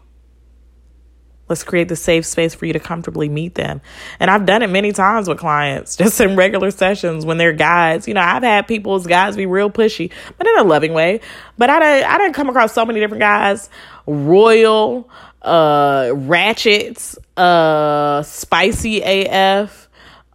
Let's 1.47 1.63
create 1.63 1.87
the 1.87 1.95
safe 1.95 2.25
space 2.25 2.53
for 2.53 2.65
you 2.65 2.73
to 2.73 2.79
comfortably 2.79 3.29
meet 3.29 3.55
them. 3.55 3.79
And 4.19 4.29
I've 4.29 4.45
done 4.45 4.63
it 4.63 4.69
many 4.69 4.91
times 4.91 5.29
with 5.29 5.37
clients, 5.37 5.95
just 5.97 6.19
in 6.19 6.35
regular 6.35 6.71
sessions 6.71 7.23
when 7.23 7.37
they're 7.37 7.53
guides. 7.53 8.07
You 8.07 8.15
know, 8.15 8.21
I've 8.21 8.43
had 8.43 8.67
people's 8.67 9.05
guides 9.05 9.37
be 9.37 9.45
real 9.45 9.69
pushy, 9.69 10.11
but 10.37 10.47
in 10.47 10.57
a 10.57 10.63
loving 10.63 10.93
way. 10.93 11.21
But 11.57 11.69
I 11.69 11.79
didn't, 11.79 12.09
I 12.09 12.17
didn't 12.17 12.33
come 12.33 12.49
across 12.49 12.73
so 12.73 12.85
many 12.85 12.99
different 12.99 13.21
guys, 13.21 13.69
royal, 14.07 15.09
uh, 15.43 16.11
ratchets, 16.15 17.17
uh, 17.37 18.23
spicy 18.23 19.01
AF, 19.01 19.86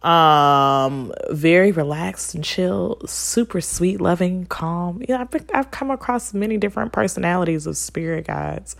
um, 0.03 1.13
very 1.29 1.71
relaxed 1.71 2.35
and 2.35 2.43
chill, 2.43 3.01
super 3.05 3.61
sweet, 3.61 4.01
loving, 4.01 4.45
calm. 4.45 5.01
Yeah, 5.07 5.21
I've, 5.21 5.45
I've 5.53 5.71
come 5.71 5.91
across 5.91 6.33
many 6.33 6.57
different 6.57 6.91
personalities 6.91 7.67
of 7.67 7.77
spirit 7.77 8.27
guides 8.27 8.75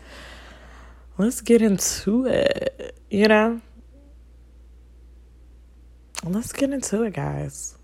let's 1.18 1.42
get 1.42 1.62
into 1.62 2.26
it, 2.26 2.98
you 3.10 3.28
know? 3.28 3.62
Let's 6.24 6.54
get 6.54 6.72
into 6.72 7.04
it, 7.04 7.14
guys. 7.14 7.78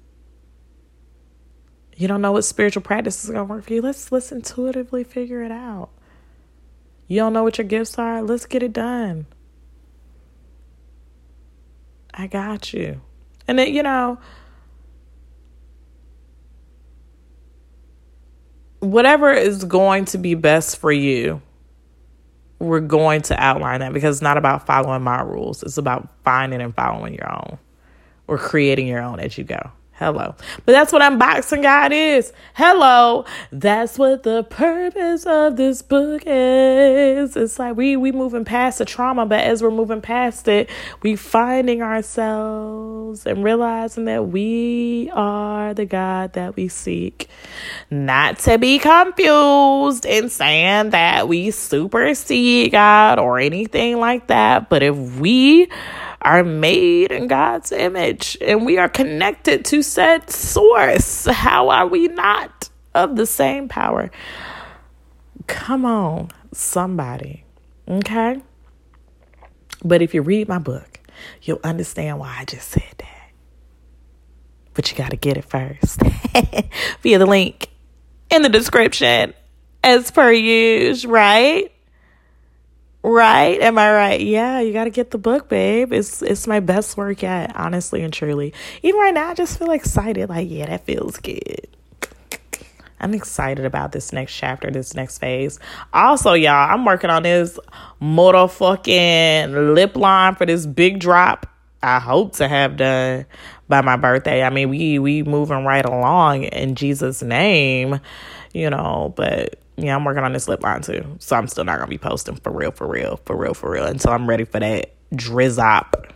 You 1.95 2.07
don't 2.07 2.21
know 2.21 2.31
what 2.31 2.45
spiritual 2.45 2.81
practice 2.81 3.23
is 3.23 3.29
going 3.29 3.45
to 3.45 3.53
work 3.53 3.65
for 3.65 3.73
you? 3.73 3.81
Let's 3.81 4.11
let's 4.11 4.31
intuitively 4.31 5.03
figure 5.03 5.43
it 5.43 5.51
out. 5.51 5.89
You 7.07 7.17
don't 7.17 7.33
know 7.33 7.43
what 7.43 7.57
your 7.57 7.67
gifts 7.67 7.97
are? 7.99 8.21
Let's 8.21 8.45
get 8.45 8.63
it 8.63 8.71
done. 8.71 9.25
I 12.13 12.27
got 12.27 12.71
you. 12.71 13.01
And 13.49 13.57
then, 13.57 13.73
you 13.73 13.81
know, 13.81 14.19
whatever 18.79 19.33
is 19.33 19.65
going 19.65 20.05
to 20.05 20.19
be 20.19 20.35
best 20.35 20.77
for 20.77 20.91
you 20.91 21.41
we're 22.59 22.81
going 22.81 23.21
to 23.21 23.41
outline 23.41 23.79
that 23.79 23.93
because 23.93 24.17
it's 24.17 24.21
not 24.21 24.37
about 24.37 24.65
following 24.65 25.01
my 25.01 25.21
rules. 25.21 25.63
It's 25.63 25.77
about 25.77 26.09
finding 26.23 26.61
and 26.61 26.75
following 26.75 27.13
your 27.13 27.31
own 27.31 27.57
or 28.27 28.37
creating 28.37 28.85
your 28.85 29.01
own 29.01 29.19
as 29.19 29.37
you 29.37 29.45
go. 29.45 29.71
Hello. 29.99 30.33
But 30.65 30.71
that's 30.71 30.93
what 30.93 31.01
unboxing 31.01 31.61
God 31.61 31.91
is. 31.91 32.31
Hello. 32.53 33.25
That's 33.51 33.99
what 33.99 34.23
the 34.23 34.43
purpose 34.43 35.25
of 35.25 35.57
this 35.57 35.81
book 35.81 36.23
is. 36.25 37.35
It's 37.35 37.59
like 37.59 37.75
we 37.75 37.97
we 37.97 38.13
moving 38.13 38.45
past 38.45 38.77
the 38.77 38.85
trauma, 38.85 39.25
but 39.25 39.41
as 39.41 39.61
we're 39.61 39.71
moving 39.71 39.99
past 39.99 40.47
it, 40.47 40.69
we 41.01 41.17
finding 41.17 41.81
ourselves 41.81 43.25
and 43.25 43.43
realizing 43.43 44.05
that 44.05 44.29
we 44.29 45.11
are 45.13 45.73
the 45.73 45.85
God 45.85 46.31
that 46.31 46.55
we 46.55 46.69
seek. 46.69 47.27
Not 47.91 48.39
to 48.39 48.57
be 48.57 48.79
confused 48.79 50.05
in 50.05 50.29
saying 50.29 50.91
that 50.91 51.27
we 51.27 51.51
supersede 51.51 52.71
God 52.71 53.19
or 53.19 53.37
anything 53.37 53.99
like 53.99 54.27
that, 54.27 54.69
but 54.69 54.81
if 54.81 54.95
we 55.19 55.67
are 56.21 56.43
made 56.43 57.11
in 57.11 57.27
God's 57.27 57.71
image 57.71 58.37
and 58.41 58.65
we 58.65 58.77
are 58.77 58.89
connected 58.89 59.65
to 59.65 59.81
said 59.81 60.29
source. 60.29 61.25
How 61.25 61.69
are 61.69 61.87
we 61.87 62.07
not 62.07 62.69
of 62.93 63.15
the 63.15 63.25
same 63.25 63.69
power? 63.69 64.11
Come 65.47 65.85
on, 65.85 66.29
somebody. 66.51 67.45
Okay? 67.87 68.41
But 69.83 70.01
if 70.01 70.13
you 70.13 70.21
read 70.21 70.47
my 70.47 70.59
book, 70.59 70.99
you'll 71.41 71.61
understand 71.63 72.19
why 72.19 72.37
I 72.39 72.45
just 72.45 72.69
said 72.69 72.83
that. 72.97 73.31
But 74.73 74.91
you 74.91 74.97
got 74.97 75.11
to 75.11 75.17
get 75.17 75.37
it 75.37 75.45
first 75.45 76.01
via 77.01 77.19
the 77.19 77.25
link 77.25 77.69
in 78.29 78.41
the 78.41 78.49
description, 78.49 79.33
as 79.83 80.11
per 80.11 80.31
usual, 80.31 81.11
right? 81.11 81.71
Right? 83.01 83.61
Am 83.61 83.77
I 83.77 83.93
right? 83.93 84.19
Yeah, 84.21 84.59
you 84.59 84.73
got 84.73 84.83
to 84.83 84.89
get 84.89 85.11
the 85.11 85.17
book, 85.17 85.47
babe. 85.47 85.93
It's 85.93 86.21
it's 86.21 86.47
my 86.47 86.59
best 86.59 86.97
work 86.97 87.21
yet, 87.21 87.55
honestly 87.55 88.03
and 88.03 88.13
truly. 88.13 88.53
Even 88.83 88.99
right 88.99 89.13
now, 89.13 89.29
I 89.29 89.33
just 89.33 89.57
feel 89.57 89.71
excited. 89.71 90.27
Like, 90.27 90.49
yeah, 90.49 90.65
that 90.65 90.85
feels 90.85 91.17
good. 91.17 91.67
I'm 92.99 93.13
excited 93.13 93.65
about 93.65 93.93
this 93.93 94.11
next 94.11 94.35
chapter, 94.35 94.69
this 94.69 94.93
next 94.93 95.19
phase. 95.19 95.59
Also, 95.93 96.33
y'all, 96.33 96.73
I'm 96.73 96.83
working 96.83 97.09
on 97.09 97.23
this 97.23 97.57
motherfucking 98.01 99.73
lip 99.73 99.95
line 99.95 100.35
for 100.35 100.45
this 100.45 100.65
big 100.65 100.99
drop. 100.99 101.45
I 101.81 101.99
hope 101.99 102.33
to 102.35 102.47
have 102.49 102.75
done 102.75 103.25
by 103.69 103.81
my 103.81 103.95
birthday. 103.95 104.43
I 104.43 104.49
mean, 104.49 104.67
we 104.67 104.99
we 104.99 105.23
moving 105.23 105.63
right 105.63 105.85
along 105.85 106.43
in 106.43 106.75
Jesus' 106.75 107.23
name, 107.23 108.01
you 108.53 108.69
know, 108.69 109.13
but 109.15 109.57
yeah, 109.83 109.95
I'm 109.95 110.03
working 110.03 110.23
on 110.23 110.33
this 110.33 110.47
lip 110.47 110.63
line 110.63 110.81
too. 110.81 111.17
So 111.19 111.35
I'm 111.35 111.47
still 111.47 111.63
not 111.63 111.77
gonna 111.77 111.89
be 111.89 111.97
posting 111.97 112.35
for 112.35 112.51
real, 112.51 112.71
for 112.71 112.87
real, 112.87 113.17
for 113.25 113.35
real, 113.35 113.53
for 113.53 113.71
real 113.71 113.85
until 113.85 114.11
I'm 114.11 114.27
ready 114.27 114.45
for 114.45 114.59
that 114.59 114.93
drizzop. 115.13 116.11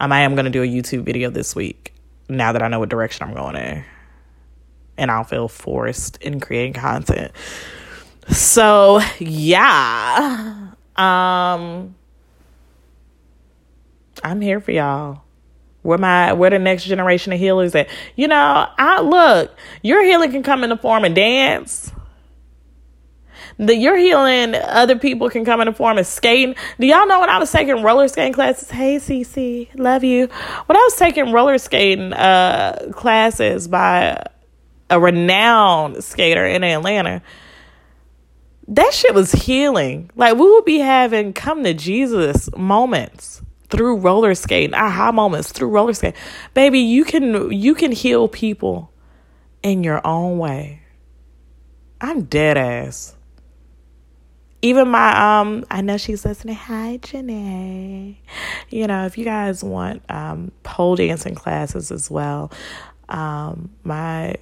Um, 0.00 0.12
I 0.12 0.20
am 0.20 0.34
gonna 0.34 0.50
do 0.50 0.62
a 0.62 0.66
YouTube 0.66 1.04
video 1.04 1.30
this 1.30 1.54
week 1.54 1.94
now 2.28 2.52
that 2.52 2.62
I 2.62 2.68
know 2.68 2.80
what 2.80 2.88
direction 2.88 3.26
I'm 3.26 3.34
going 3.34 3.56
in. 3.56 3.84
And 4.98 5.10
I'll 5.10 5.24
feel 5.24 5.48
forced 5.48 6.18
in 6.18 6.40
creating 6.40 6.74
content. 6.74 7.32
So 8.28 9.00
yeah. 9.18 10.72
Um 10.96 11.94
I'm 14.22 14.40
here 14.40 14.60
for 14.60 14.70
y'all. 14.70 15.22
Where 15.82 15.98
my 15.98 16.32
where 16.32 16.50
the 16.50 16.58
next 16.58 16.84
generation 16.84 17.32
of 17.32 17.40
healers 17.40 17.74
at? 17.74 17.88
You 18.14 18.28
know, 18.28 18.68
I 18.78 19.00
look, 19.00 19.56
your 19.82 20.04
healing 20.04 20.30
can 20.30 20.42
come 20.42 20.62
in 20.62 20.70
the 20.70 20.76
form 20.76 21.04
of 21.04 21.14
dance 21.14 21.90
The, 23.58 23.76
you're 23.76 23.96
healing 23.96 24.54
other 24.54 24.98
people 24.98 25.30
can 25.30 25.44
come 25.44 25.60
in 25.60 25.66
the 25.66 25.72
form 25.72 25.98
of 25.98 26.06
skating. 26.06 26.54
Do 26.80 26.86
y'all 26.86 27.06
know 27.06 27.20
when 27.20 27.30
I 27.30 27.38
was 27.38 27.50
taking 27.50 27.82
roller 27.82 28.08
skating 28.08 28.32
classes? 28.32 28.70
Hey, 28.70 28.96
CC, 28.96 29.68
love 29.74 30.04
you. 30.04 30.28
When 30.66 30.76
I 30.76 30.80
was 30.80 30.96
taking 30.96 31.32
roller 31.32 31.58
skating 31.58 32.12
uh, 32.12 32.90
classes 32.92 33.68
by 33.68 34.24
a 34.90 35.00
renowned 35.00 36.02
skater 36.02 36.46
in 36.46 36.64
Atlanta, 36.64 37.22
that 38.68 38.92
shit 38.94 39.14
was 39.14 39.32
healing. 39.32 40.10
Like 40.16 40.36
we 40.36 40.50
would 40.50 40.64
be 40.64 40.78
having 40.78 41.32
come 41.32 41.64
to 41.64 41.74
Jesus 41.74 42.54
moments 42.56 43.42
through 43.68 43.96
roller 43.96 44.34
skating, 44.34 44.74
aha 44.74 45.12
moments 45.12 45.50
through 45.52 45.68
roller 45.68 45.94
skating. 45.94 46.18
Baby, 46.54 46.80
you 46.80 47.04
can 47.04 47.50
you 47.52 47.74
can 47.74 47.92
heal 47.92 48.28
people 48.28 48.92
in 49.62 49.82
your 49.82 50.06
own 50.06 50.38
way. 50.38 50.82
I'm 52.00 52.24
dead 52.24 52.58
ass. 52.58 53.16
Even 54.62 54.88
my 54.88 55.40
um 55.40 55.64
I 55.70 55.80
know 55.80 55.96
she's 55.96 56.24
listening. 56.24 56.54
Hi 56.54 56.98
Janay. 57.02 58.16
You 58.70 58.86
know, 58.86 59.04
if 59.06 59.18
you 59.18 59.24
guys 59.24 59.62
want 59.64 60.02
um 60.08 60.52
pole 60.62 60.96
dancing 60.96 61.34
classes 61.34 61.90
as 61.90 62.10
well, 62.10 62.52
um 63.08 63.70
my 63.82 64.36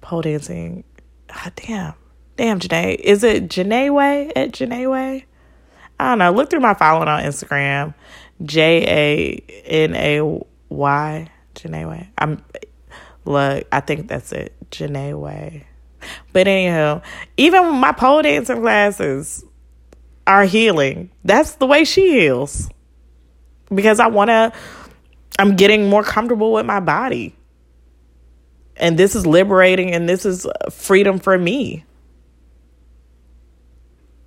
pole 0.00 0.22
dancing 0.22 0.82
oh, 1.30 1.50
damn. 1.56 1.94
Damn 2.36 2.58
Janay. 2.58 2.96
Is 2.96 3.22
it 3.22 3.48
Janay 3.48 3.92
Way 3.92 4.32
at 4.34 4.52
Janay 4.52 4.90
Way? 4.90 5.26
I 6.00 6.10
don't 6.10 6.18
know. 6.18 6.32
Look 6.32 6.50
through 6.50 6.60
my 6.60 6.74
following 6.74 7.08
on 7.08 7.22
Instagram. 7.22 7.94
J 8.42 8.84
A 8.86 9.62
N 9.66 9.94
A 9.94 10.40
Y. 10.70 11.30
Janay 11.54 11.88
Way. 11.88 12.08
I'm 12.16 12.42
look, 13.24 13.66
I 13.72 13.80
think 13.80 14.08
that's 14.08 14.32
it. 14.32 14.54
Janay 14.70 15.18
Way. 15.18 15.67
But 16.32 16.48
anyhow, 16.48 17.02
even 17.36 17.74
my 17.74 17.92
pole 17.92 18.22
dancing 18.22 18.60
classes 18.60 19.44
are 20.26 20.44
healing. 20.44 21.10
That's 21.24 21.54
the 21.54 21.66
way 21.66 21.84
she 21.84 22.20
heals. 22.20 22.68
Because 23.74 24.00
I 24.00 24.06
wanna 24.08 24.52
I'm 25.38 25.56
getting 25.56 25.88
more 25.88 26.02
comfortable 26.02 26.52
with 26.52 26.66
my 26.66 26.80
body. 26.80 27.34
And 28.76 28.98
this 28.98 29.14
is 29.14 29.26
liberating 29.26 29.94
and 29.94 30.08
this 30.08 30.24
is 30.24 30.46
uh, 30.46 30.70
freedom 30.70 31.18
for 31.18 31.36
me. 31.36 31.84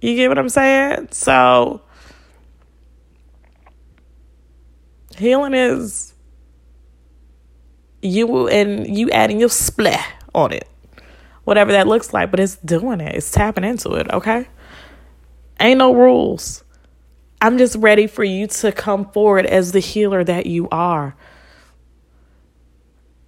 You 0.01 0.15
get 0.15 0.29
what 0.29 0.37
I'm 0.37 0.49
saying? 0.49 1.09
So 1.11 1.81
healing 5.17 5.53
is 5.53 6.13
you 8.01 8.47
and 8.47 8.97
you 8.97 9.09
adding 9.11 9.39
your 9.39 9.49
splat 9.49 10.05
on 10.33 10.51
it. 10.51 10.67
Whatever 11.43 11.71
that 11.71 11.87
looks 11.87 12.13
like, 12.13 12.31
but 12.31 12.39
it's 12.39 12.55
doing 12.57 13.01
it. 13.01 13.15
It's 13.15 13.31
tapping 13.31 13.63
into 13.63 13.93
it, 13.93 14.09
okay? 14.11 14.47
Ain't 15.59 15.79
no 15.79 15.93
rules. 15.93 16.63
I'm 17.41 17.57
just 17.57 17.75
ready 17.77 18.05
for 18.07 18.23
you 18.23 18.47
to 18.47 18.71
come 18.71 19.05
forward 19.11 19.45
as 19.45 19.71
the 19.71 19.79
healer 19.79 20.23
that 20.23 20.45
you 20.45 20.69
are. 20.69 21.15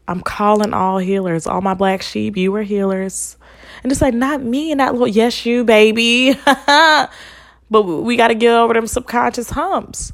I'm 0.07 0.21
calling 0.21 0.73
all 0.73 0.97
healers, 0.97 1.47
all 1.47 1.61
my 1.61 1.73
black 1.73 2.01
sheep, 2.01 2.37
you 2.37 2.53
are 2.55 2.61
healers. 2.63 3.37
And 3.81 3.91
it's 3.91 4.01
like, 4.01 4.13
not 4.13 4.43
me, 4.43 4.71
and 4.71 4.77
not 4.77 4.93
little, 4.93 5.07
yes, 5.07 5.45
you, 5.45 5.63
baby. 5.63 6.37
but 6.65 7.83
we 7.83 8.15
got 8.15 8.27
to 8.27 8.35
get 8.35 8.53
over 8.53 8.73
them 8.73 8.85
subconscious 8.87 9.49
humps. 9.49 10.13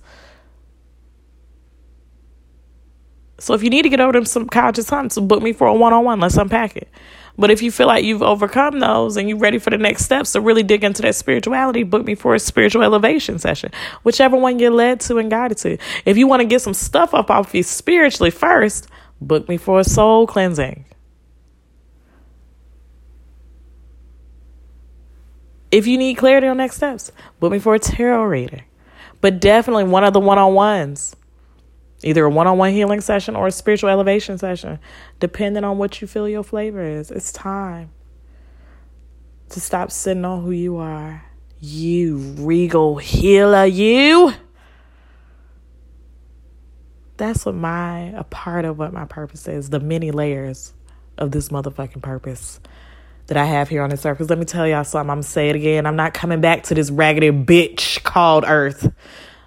So 3.39 3.53
if 3.53 3.63
you 3.63 3.69
need 3.69 3.83
to 3.83 3.89
get 3.89 3.99
over 3.99 4.11
them 4.11 4.25
subconscious 4.25 4.89
humps, 4.89 5.17
book 5.17 5.41
me 5.41 5.53
for 5.53 5.67
a 5.67 5.73
one 5.73 5.93
on 5.93 6.03
one. 6.03 6.19
Let's 6.19 6.37
unpack 6.37 6.75
it. 6.75 6.89
But 7.37 7.51
if 7.51 7.61
you 7.61 7.71
feel 7.71 7.87
like 7.87 8.03
you've 8.03 8.21
overcome 8.21 8.79
those 8.79 9.15
and 9.15 9.29
you're 9.29 9.37
ready 9.37 9.59
for 9.59 9.69
the 9.69 9.77
next 9.77 10.03
steps 10.03 10.33
to 10.33 10.41
really 10.41 10.61
dig 10.61 10.83
into 10.83 11.01
that 11.03 11.15
spirituality, 11.15 11.83
book 11.83 12.05
me 12.05 12.13
for 12.13 12.35
a 12.35 12.39
spiritual 12.39 12.83
elevation 12.83 13.39
session, 13.39 13.71
whichever 14.03 14.35
one 14.35 14.59
you're 14.59 14.71
led 14.71 14.99
to 15.01 15.17
and 15.19 15.31
guided 15.31 15.57
to. 15.59 15.77
If 16.05 16.17
you 16.17 16.27
want 16.27 16.41
to 16.41 16.45
get 16.45 16.61
some 16.61 16.73
stuff 16.73 17.13
up 17.13 17.31
off 17.31 17.55
you 17.55 17.63
spiritually 17.63 18.29
first, 18.29 18.87
book 19.21 19.47
me 19.47 19.55
for 19.55 19.79
a 19.79 19.85
soul 19.85 20.27
cleansing. 20.27 20.83
If 25.71 25.87
you 25.87 25.97
need 25.97 26.15
clarity 26.15 26.47
on 26.47 26.57
next 26.57 26.75
steps, 26.75 27.11
book 27.39 27.53
me 27.53 27.59
for 27.59 27.73
a 27.75 27.79
tarot 27.79 28.25
reading. 28.25 28.63
But 29.21 29.39
definitely 29.39 29.85
one 29.85 30.03
of 30.03 30.11
the 30.11 30.19
one 30.19 30.37
on 30.37 30.53
ones, 30.53 31.15
either 32.03 32.25
a 32.25 32.29
one 32.29 32.47
on 32.47 32.57
one 32.57 32.71
healing 32.71 33.01
session 33.01 33.35
or 33.35 33.47
a 33.47 33.51
spiritual 33.51 33.89
elevation 33.89 34.37
session, 34.37 34.79
depending 35.19 35.63
on 35.63 35.77
what 35.77 36.01
you 36.01 36.07
feel 36.07 36.27
your 36.27 36.43
flavor 36.43 36.83
is. 36.83 37.11
It's 37.11 37.31
time 37.31 37.91
to 39.49 39.59
stop 39.59 39.91
sitting 39.91 40.25
on 40.25 40.43
who 40.43 40.51
you 40.51 40.77
are. 40.77 41.25
You 41.59 42.17
regal 42.37 42.97
healer, 42.97 43.65
you. 43.65 44.33
That's 47.17 47.45
what 47.45 47.55
my, 47.55 48.13
a 48.15 48.23
part 48.23 48.63
of 48.63 48.79
what 48.79 48.93
my 48.93 49.03
purpose 49.03 49.47
is, 49.47 49.69
the 49.69 49.81
many 49.81 50.11
layers 50.11 50.73
of 51.17 51.31
this 51.31 51.49
motherfucking 51.49 52.01
purpose 52.01 52.61
that 53.27 53.35
I 53.35 53.45
have 53.45 53.67
here 53.67 53.83
on 53.83 53.89
this 53.89 54.05
earth. 54.05 54.17
Because 54.17 54.29
let 54.29 54.39
me 54.39 54.45
tell 54.45 54.65
y'all 54.65 54.85
something, 54.85 55.09
I'm 55.09 55.17
gonna 55.17 55.23
say 55.23 55.49
it 55.49 55.55
again. 55.55 55.85
I'm 55.85 55.97
not 55.97 56.13
coming 56.13 56.39
back 56.39 56.63
to 56.63 56.75
this 56.75 56.89
raggedy 56.89 57.29
bitch 57.31 58.01
called 58.03 58.45
Earth. 58.47 58.91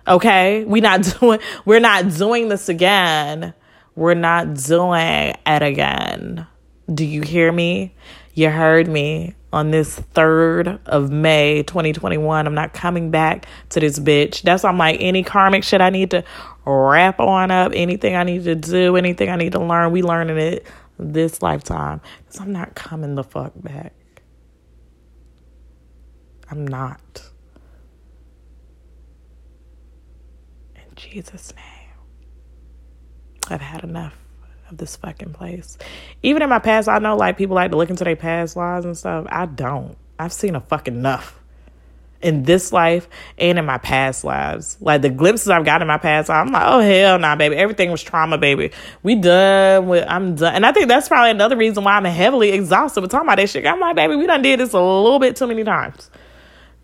Okay? 0.06 0.64
We 0.64 0.80
not 0.80 1.02
doing 1.20 1.40
we're 1.64 1.80
not 1.80 2.08
doing 2.14 2.48
this 2.48 2.68
again. 2.68 3.54
We're 3.94 4.14
not 4.14 4.54
doing 4.54 5.34
it 5.46 5.62
again. 5.62 6.46
Do 6.92 7.04
you 7.04 7.22
hear 7.22 7.52
me? 7.52 7.94
You 8.34 8.48
heard 8.48 8.88
me 8.88 9.34
on 9.52 9.70
this 9.70 10.00
3rd 10.14 10.80
of 10.86 11.10
May 11.10 11.62
2021. 11.62 12.46
I'm 12.46 12.54
not 12.54 12.72
coming 12.72 13.10
back 13.10 13.46
to 13.70 13.80
this 13.80 13.98
bitch. 13.98 14.40
That's 14.42 14.62
why 14.62 14.70
I'm 14.70 14.78
like, 14.78 14.96
any 15.00 15.22
karmic 15.22 15.62
shit 15.62 15.82
I 15.82 15.90
need 15.90 16.10
to 16.12 16.24
wrap 16.64 17.20
on 17.20 17.50
up, 17.50 17.72
anything 17.74 18.16
I 18.16 18.24
need 18.24 18.44
to 18.44 18.54
do, 18.54 18.96
anything 18.96 19.28
I 19.28 19.36
need 19.36 19.52
to 19.52 19.60
learn, 19.60 19.92
we 19.92 20.02
learning 20.02 20.38
it 20.38 20.66
this 20.98 21.42
lifetime 21.42 22.00
because 22.24 22.40
I'm 22.40 22.52
not 22.52 22.74
coming 22.74 23.14
the 23.14 23.24
fuck 23.24 23.52
back. 23.56 23.92
I'm 26.50 26.66
not. 26.66 27.30
In 30.76 30.91
Jesus' 31.10 31.52
name. 31.54 31.64
I've 33.48 33.60
had 33.60 33.82
enough 33.84 34.14
of 34.70 34.76
this 34.78 34.96
fucking 34.96 35.32
place. 35.32 35.76
Even 36.22 36.42
in 36.42 36.48
my 36.48 36.58
past, 36.58 36.88
I 36.88 36.98
know 36.98 37.16
like 37.16 37.36
people 37.36 37.56
like 37.56 37.70
to 37.72 37.76
look 37.76 37.90
into 37.90 38.04
their 38.04 38.16
past 38.16 38.56
lives 38.56 38.84
and 38.84 38.96
stuff. 38.96 39.26
I 39.28 39.46
don't. 39.46 39.96
I've 40.18 40.32
seen 40.32 40.54
a 40.54 40.60
fucking 40.60 40.94
enough 40.94 41.40
in 42.20 42.44
this 42.44 42.72
life 42.72 43.08
and 43.36 43.58
in 43.58 43.66
my 43.66 43.78
past 43.78 44.22
lives. 44.22 44.76
Like 44.80 45.02
the 45.02 45.10
glimpses 45.10 45.48
I've 45.48 45.64
got 45.64 45.82
in 45.82 45.88
my 45.88 45.98
past 45.98 46.30
I'm 46.30 46.52
like, 46.52 46.62
oh 46.66 46.78
hell 46.78 47.18
nah, 47.18 47.34
baby. 47.34 47.56
Everything 47.56 47.90
was 47.90 48.02
trauma, 48.02 48.38
baby. 48.38 48.70
We 49.02 49.16
done 49.16 49.88
with 49.88 50.04
I'm 50.08 50.36
done. 50.36 50.54
And 50.54 50.64
I 50.64 50.70
think 50.70 50.86
that's 50.86 51.08
probably 51.08 51.32
another 51.32 51.56
reason 51.56 51.82
why 51.82 51.96
I'm 51.96 52.04
heavily 52.04 52.52
exhausted 52.52 53.00
with 53.00 53.10
talking 53.10 53.26
about 53.26 53.38
that 53.38 53.50
shit. 53.50 53.66
I'm 53.66 53.80
like, 53.80 53.96
baby, 53.96 54.14
we 54.14 54.26
done 54.26 54.42
did 54.42 54.60
this 54.60 54.72
a 54.72 54.80
little 54.80 55.18
bit 55.18 55.34
too 55.34 55.48
many 55.48 55.64
times. 55.64 56.10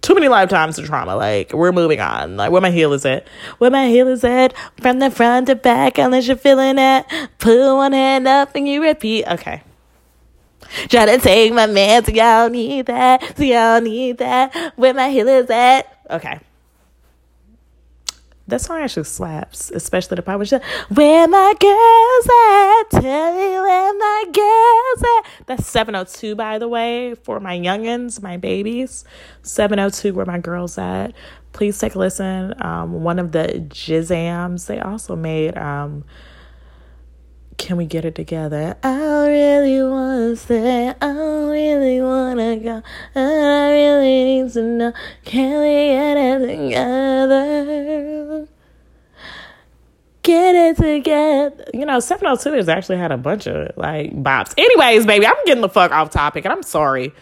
Too 0.01 0.15
many 0.15 0.29
lifetimes 0.29 0.79
of 0.79 0.87
trauma. 0.87 1.17
Like, 1.17 1.53
we're 1.53 1.73
moving 1.73 2.01
on. 2.01 2.37
Like, 2.37 2.51
where 2.51 2.63
my 2.63 2.71
heel 2.71 2.93
is 2.93 3.05
at? 3.05 3.27
Where 3.59 3.71
my 3.71 3.89
heel 3.89 4.09
is 4.09 4.25
at? 4.25 4.55
From 4.81 5.01
the 5.01 5.11
front 5.11 5.49
to 5.49 5.57
back, 5.57 5.99
unless 5.99 6.29
you're 6.29 6.37
feeling 6.37 6.79
it. 6.79 7.07
Pull 7.39 7.77
one 7.77 7.93
hand 7.93 8.29
up 8.29 8.55
and 8.55 8.69
you 8.69 8.83
repeat. 8.83 9.27
Okay. 9.27 9.63
Try 10.89 11.07
to 11.07 11.19
take 11.19 11.53
my 11.53 11.67
man, 11.67 12.05
so 12.05 12.13
y'all 12.13 12.51
need 12.51 12.87
that, 12.87 13.37
so 13.37 13.43
y'all 13.43 13.81
need 13.81 14.19
that. 14.19 14.75
Where 14.77 14.95
my 14.95 15.11
heel 15.11 15.29
is 15.29 15.51
at. 15.51 15.99
Okay. 16.11 16.41
That 18.49 18.63
song 18.63 18.81
actually 18.81 19.05
slaps, 19.05 19.71
especially 19.71 20.17
the 20.17 20.23
part 20.23 20.39
where 20.39 20.61
Where 20.89 21.29
my 21.29 21.55
girls 21.61 22.27
at? 22.27 23.03
Tell 23.03 23.35
me 23.35 23.61
where 23.61 23.95
my 23.95 24.25
girls 24.33 25.03
at. 25.03 25.47
That's 25.47 25.67
702, 25.67 26.35
by 26.35 26.59
the 26.59 26.67
way, 26.67 27.15
for 27.15 27.41
my 27.41 27.59
youngins, 27.59 28.23
my 28.23 28.39
babies. 28.39 29.05
702, 29.43 30.15
where 30.15 30.25
my 30.25 30.39
girls 30.39 30.79
at. 30.79 31.13
Please 31.53 31.79
take 31.79 31.95
a 31.95 31.99
listen. 31.99 32.55
Um, 32.63 33.03
one 33.03 33.19
of 33.19 33.33
the 33.33 33.67
jizzams, 33.69 34.67
they 34.67 34.81
also 34.81 35.15
made 35.15 35.55
um, 35.59 36.05
can 37.59 37.77
we 37.77 37.85
get 37.85 38.07
it 38.07 38.15
together? 38.15 38.77
I 38.83 39.29
really 39.29 39.83
wanna 39.83 40.37
stay. 40.37 40.95
I 41.01 41.11
really 41.11 42.01
wanna 42.01 42.57
go. 42.57 42.83
And 43.15 43.47
I 43.47 43.71
really 43.73 44.25
need 44.25 44.51
to 44.53 44.63
know. 44.63 44.93
Can 45.25 45.61
we 45.61 45.89
get 45.89 46.17
it 46.17 46.47
together? 46.47 48.49
Get 50.23 50.55
it 50.55 50.77
together. 50.77 51.65
You 51.75 51.85
know, 51.85 52.01
702 52.01 52.57
has 52.57 52.69
actually 52.69 52.99
had 52.99 53.13
a 53.13 53.19
bunch 53.19 53.47
of 53.47 53.77
like 53.77 54.13
bops. 54.13 54.55
Anyways, 54.57 55.05
baby, 55.05 55.27
I'm 55.27 55.35
getting 55.45 55.63
the 55.63 55.69
fuck 55.69 55.91
off 55.91 56.11
topic 56.11 56.45
and 56.45 56.53
I'm 56.53 56.63
sorry. 56.63 57.13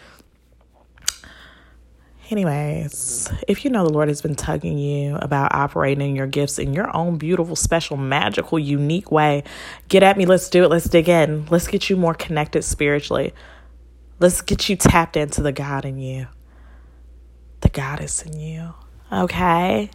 Anyways, 2.29 3.31
if 3.47 3.63
you 3.63 3.71
know 3.71 3.85
the 3.85 3.93
Lord 3.93 4.09
has 4.09 4.21
been 4.21 4.35
tugging 4.35 4.77
you 4.77 5.15
about 5.15 5.55
operating 5.55 6.15
your 6.15 6.27
gifts 6.27 6.59
in 6.59 6.73
your 6.73 6.95
own 6.95 7.17
beautiful, 7.17 7.55
special, 7.55 7.95
magical, 7.97 8.59
unique 8.59 9.11
way, 9.11 9.43
get 9.87 10.03
at 10.03 10.17
me. 10.17 10.25
Let's 10.25 10.49
do 10.49 10.63
it. 10.63 10.69
Let's 10.69 10.89
dig 10.89 11.07
in. 11.07 11.45
Let's 11.49 11.67
get 11.67 11.89
you 11.89 11.95
more 11.95 12.13
connected 12.13 12.63
spiritually. 12.63 13.33
Let's 14.19 14.41
get 14.41 14.67
you 14.67 14.75
tapped 14.75 15.15
into 15.15 15.41
the 15.41 15.53
God 15.53 15.85
in 15.85 15.99
you. 15.99 16.27
the 17.61 17.69
goddess 17.69 18.21
in 18.21 18.39
you. 18.39 18.73
Okay? 19.11 19.89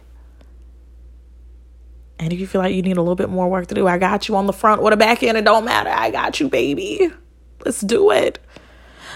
And 2.19 2.31
if 2.31 2.39
you 2.39 2.47
feel 2.47 2.61
like 2.61 2.73
you 2.73 2.81
need 2.81 2.97
a 2.97 3.01
little 3.01 3.15
bit 3.15 3.29
more 3.29 3.49
work 3.49 3.67
to 3.67 3.75
do, 3.75 3.87
I 3.87 3.97
got 3.97 4.27
you 4.27 4.35
on 4.35 4.45
the 4.47 4.53
front 4.53 4.81
or 4.81 4.89
the 4.89 4.97
back 4.97 5.23
end. 5.23 5.37
It 5.37 5.45
don't 5.45 5.65
matter. 5.65 5.89
I 5.89 6.11
got 6.11 6.39
you, 6.39 6.47
baby. 6.47 7.11
Let's 7.65 7.81
do 7.81 8.11
it. 8.11 8.39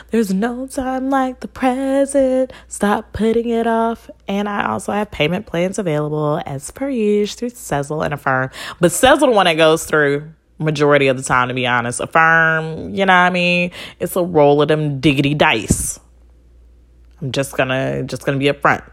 There's 0.09 0.33
no 0.33 0.67
time 0.67 1.09
like 1.09 1.41
the 1.41 1.47
present. 1.49 2.53
Stop 2.67 3.11
putting 3.11 3.49
it 3.49 3.67
off. 3.67 4.09
And 4.27 4.47
I 4.47 4.65
also 4.67 4.93
have 4.93 5.11
payment 5.11 5.45
plans 5.45 5.77
available 5.77 6.41
as 6.45 6.71
per 6.71 6.89
usual 6.89 7.37
through 7.37 7.49
Sezzle 7.49 8.03
and 8.05 8.13
Affirm. 8.13 8.49
But 8.79 8.91
Sezzle 8.91 9.19
the 9.19 9.31
one 9.31 9.45
that 9.45 9.55
goes 9.55 9.85
through 9.85 10.31
majority 10.59 11.07
of 11.07 11.17
the 11.17 11.23
time, 11.23 11.49
to 11.49 11.53
be 11.53 11.67
honest. 11.67 11.99
Affirm, 11.99 12.95
you 12.95 13.05
know 13.05 13.13
what 13.13 13.19
I 13.19 13.29
mean? 13.31 13.71
It's 13.99 14.15
a 14.15 14.23
roll 14.23 14.61
of 14.61 14.69
them 14.69 14.99
diggity 14.99 15.33
dice. 15.33 15.99
I'm 17.21 17.31
just 17.31 17.57
gonna 17.57 18.03
just 18.03 18.25
gonna 18.25 18.37
be 18.37 18.45
upfront. 18.45 18.89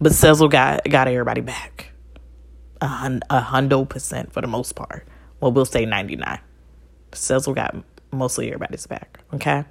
But 0.00 0.12
Sezzle 0.12 0.50
got 0.50 0.84
got 0.88 1.08
everybody 1.08 1.40
back. 1.40 1.92
A, 2.80 2.86
hun- 2.86 3.22
a 3.30 3.40
hundo 3.40 3.88
percent 3.88 4.32
for 4.32 4.40
the 4.42 4.46
most 4.46 4.74
part. 4.76 5.08
Well, 5.40 5.50
we'll 5.50 5.64
say 5.64 5.84
99. 5.86 6.38
Sezzle 7.12 7.54
got 7.54 7.74
mostly 8.12 8.48
everybody's 8.48 8.86
back. 8.86 9.20
Okay? 9.32 9.64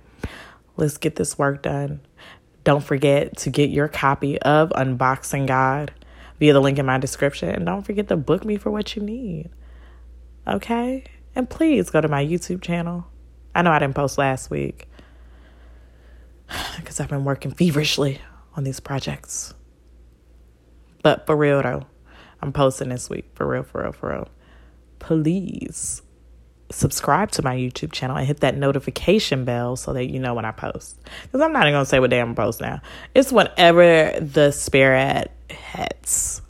Let's 0.77 0.97
get 0.97 1.15
this 1.15 1.37
work 1.37 1.61
done. 1.61 2.01
Don't 2.63 2.83
forget 2.83 3.37
to 3.37 3.49
get 3.49 3.69
your 3.69 3.87
copy 3.87 4.39
of 4.41 4.69
Unboxing 4.69 5.47
God 5.47 5.91
via 6.39 6.53
the 6.53 6.59
link 6.59 6.79
in 6.79 6.85
my 6.85 6.97
description. 6.97 7.49
And 7.49 7.65
don't 7.65 7.83
forget 7.83 8.07
to 8.09 8.17
book 8.17 8.43
me 8.43 8.57
for 8.57 8.71
what 8.71 8.95
you 8.95 9.01
need. 9.01 9.49
Okay? 10.47 11.03
And 11.35 11.49
please 11.49 11.89
go 11.89 12.01
to 12.01 12.07
my 12.07 12.25
YouTube 12.25 12.61
channel. 12.61 13.05
I 13.53 13.61
know 13.61 13.71
I 13.71 13.79
didn't 13.79 13.95
post 13.95 14.17
last 14.17 14.49
week 14.49 14.87
because 16.77 16.99
I've 16.99 17.09
been 17.09 17.23
working 17.23 17.51
feverishly 17.51 18.19
on 18.55 18.63
these 18.63 18.79
projects. 18.79 19.53
But 21.03 21.25
for 21.25 21.37
real 21.37 21.61
though, 21.61 21.85
I'm 22.41 22.51
posting 22.51 22.89
this 22.89 23.09
week. 23.09 23.25
For 23.35 23.47
real, 23.47 23.63
for 23.63 23.83
real, 23.83 23.91
for 23.91 24.09
real. 24.09 24.27
Please 24.99 26.01
subscribe 26.75 27.31
to 27.31 27.41
my 27.41 27.55
YouTube 27.55 27.93
channel 27.93 28.17
and 28.17 28.27
hit 28.27 28.41
that 28.41 28.57
notification 28.57 29.45
bell 29.45 29.77
so 29.77 29.93
that 29.93 30.07
you 30.07 30.19
know 30.19 30.33
when 30.33 30.43
I 30.43 30.51
post. 30.51 30.99
Because 31.23 31.39
I'm 31.39 31.53
not 31.53 31.67
even 31.67 31.79
to 31.79 31.85
say 31.85 31.99
what 31.99 32.09
day 32.09 32.19
I'm 32.19 32.35
post 32.35 32.59
now. 32.59 32.81
It's 33.13 33.31
whenever 33.31 34.19
the 34.19 34.51
spirit 34.51 35.31
hits 35.49 36.41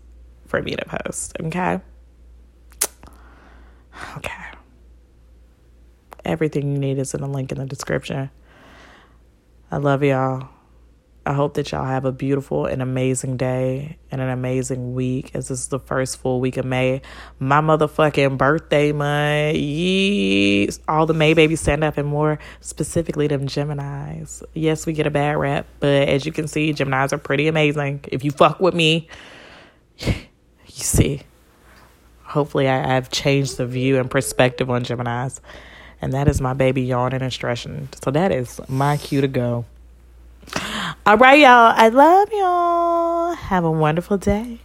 for 0.48 0.62
me 0.62 0.76
to 0.76 0.86
post. 0.86 1.38
Okay? 1.40 1.80
Okay. 4.18 4.44
Everything 6.26 6.72
you 6.72 6.80
need 6.80 6.98
is 6.98 7.14
in 7.14 7.22
the 7.22 7.28
link 7.28 7.52
in 7.52 7.60
the 7.60 7.66
description. 7.66 8.32
I 9.72 9.78
love 9.78 10.04
y'all. 10.04 10.50
I 11.28 11.34
hope 11.34 11.56
that 11.56 11.72
y'all 11.72 11.86
have 11.86 12.06
a 12.06 12.12
beautiful 12.12 12.68
and 12.68 12.84
amazing 12.84 13.36
day 13.36 13.98
and 14.12 14.22
an 14.22 14.30
amazing 14.30 14.94
week 14.94 15.32
as 15.34 15.48
this 15.48 15.62
is 15.62 15.68
the 15.70 15.80
first 15.80 16.18
full 16.18 16.40
week 16.40 16.56
of 16.58 16.66
May. 16.66 17.02
My 17.40 17.62
motherfucking 17.62 18.38
birthday 18.38 18.92
month. 18.92 19.58
Yes. 19.58 20.80
All 20.88 21.08
the 21.08 21.16
May 21.16 21.34
babies 21.34 21.62
stand 21.62 21.84
up 21.84 21.98
and 21.98 22.08
more 22.08 22.38
specifically 22.62 23.26
them 23.26 23.48
Geminis. 23.48 24.44
Yes, 24.54 24.86
we 24.86 24.94
get 24.94 25.08
a 25.08 25.12
bad 25.12 25.38
rap, 25.38 25.66
but 25.80 26.08
as 26.08 26.28
you 26.28 26.32
can 26.32 26.48
see, 26.48 26.72
Geminis 26.74 27.12
are 27.12 27.18
pretty 27.18 27.48
amazing. 27.48 28.02
If 28.10 28.24
you 28.24 28.30
fuck 28.30 28.60
with 28.60 28.76
me, 28.76 29.08
you 29.98 30.14
see. 30.68 31.24
Hopefully, 32.22 32.68
I, 32.68 32.86
have 32.86 33.10
changed 33.10 33.58
the 33.58 33.66
view 33.66 33.98
and 33.98 34.12
perspective 34.12 34.70
on 34.70 34.84
Geminis. 34.84 35.40
And 36.02 36.14
that 36.14 36.28
is 36.28 36.40
my 36.40 36.54
baby 36.54 36.84
yawning 36.84 37.24
and 37.24 37.34
stretching. 37.34 37.90
So 38.04 38.12
that 38.12 38.32
is 38.32 38.60
my 38.68 38.98
cue 38.98 39.22
to 39.22 39.28
go. 39.28 39.66
All 41.06 41.18
right, 41.18 41.40
y'all. 41.40 41.74
I 41.76 41.90
love 41.90 42.30
y'all. 42.32 43.36
Have 43.36 43.64
a 43.64 43.72
wonderful 43.72 44.18
day. 44.18 44.62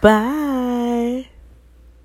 Bye. 0.00 1.28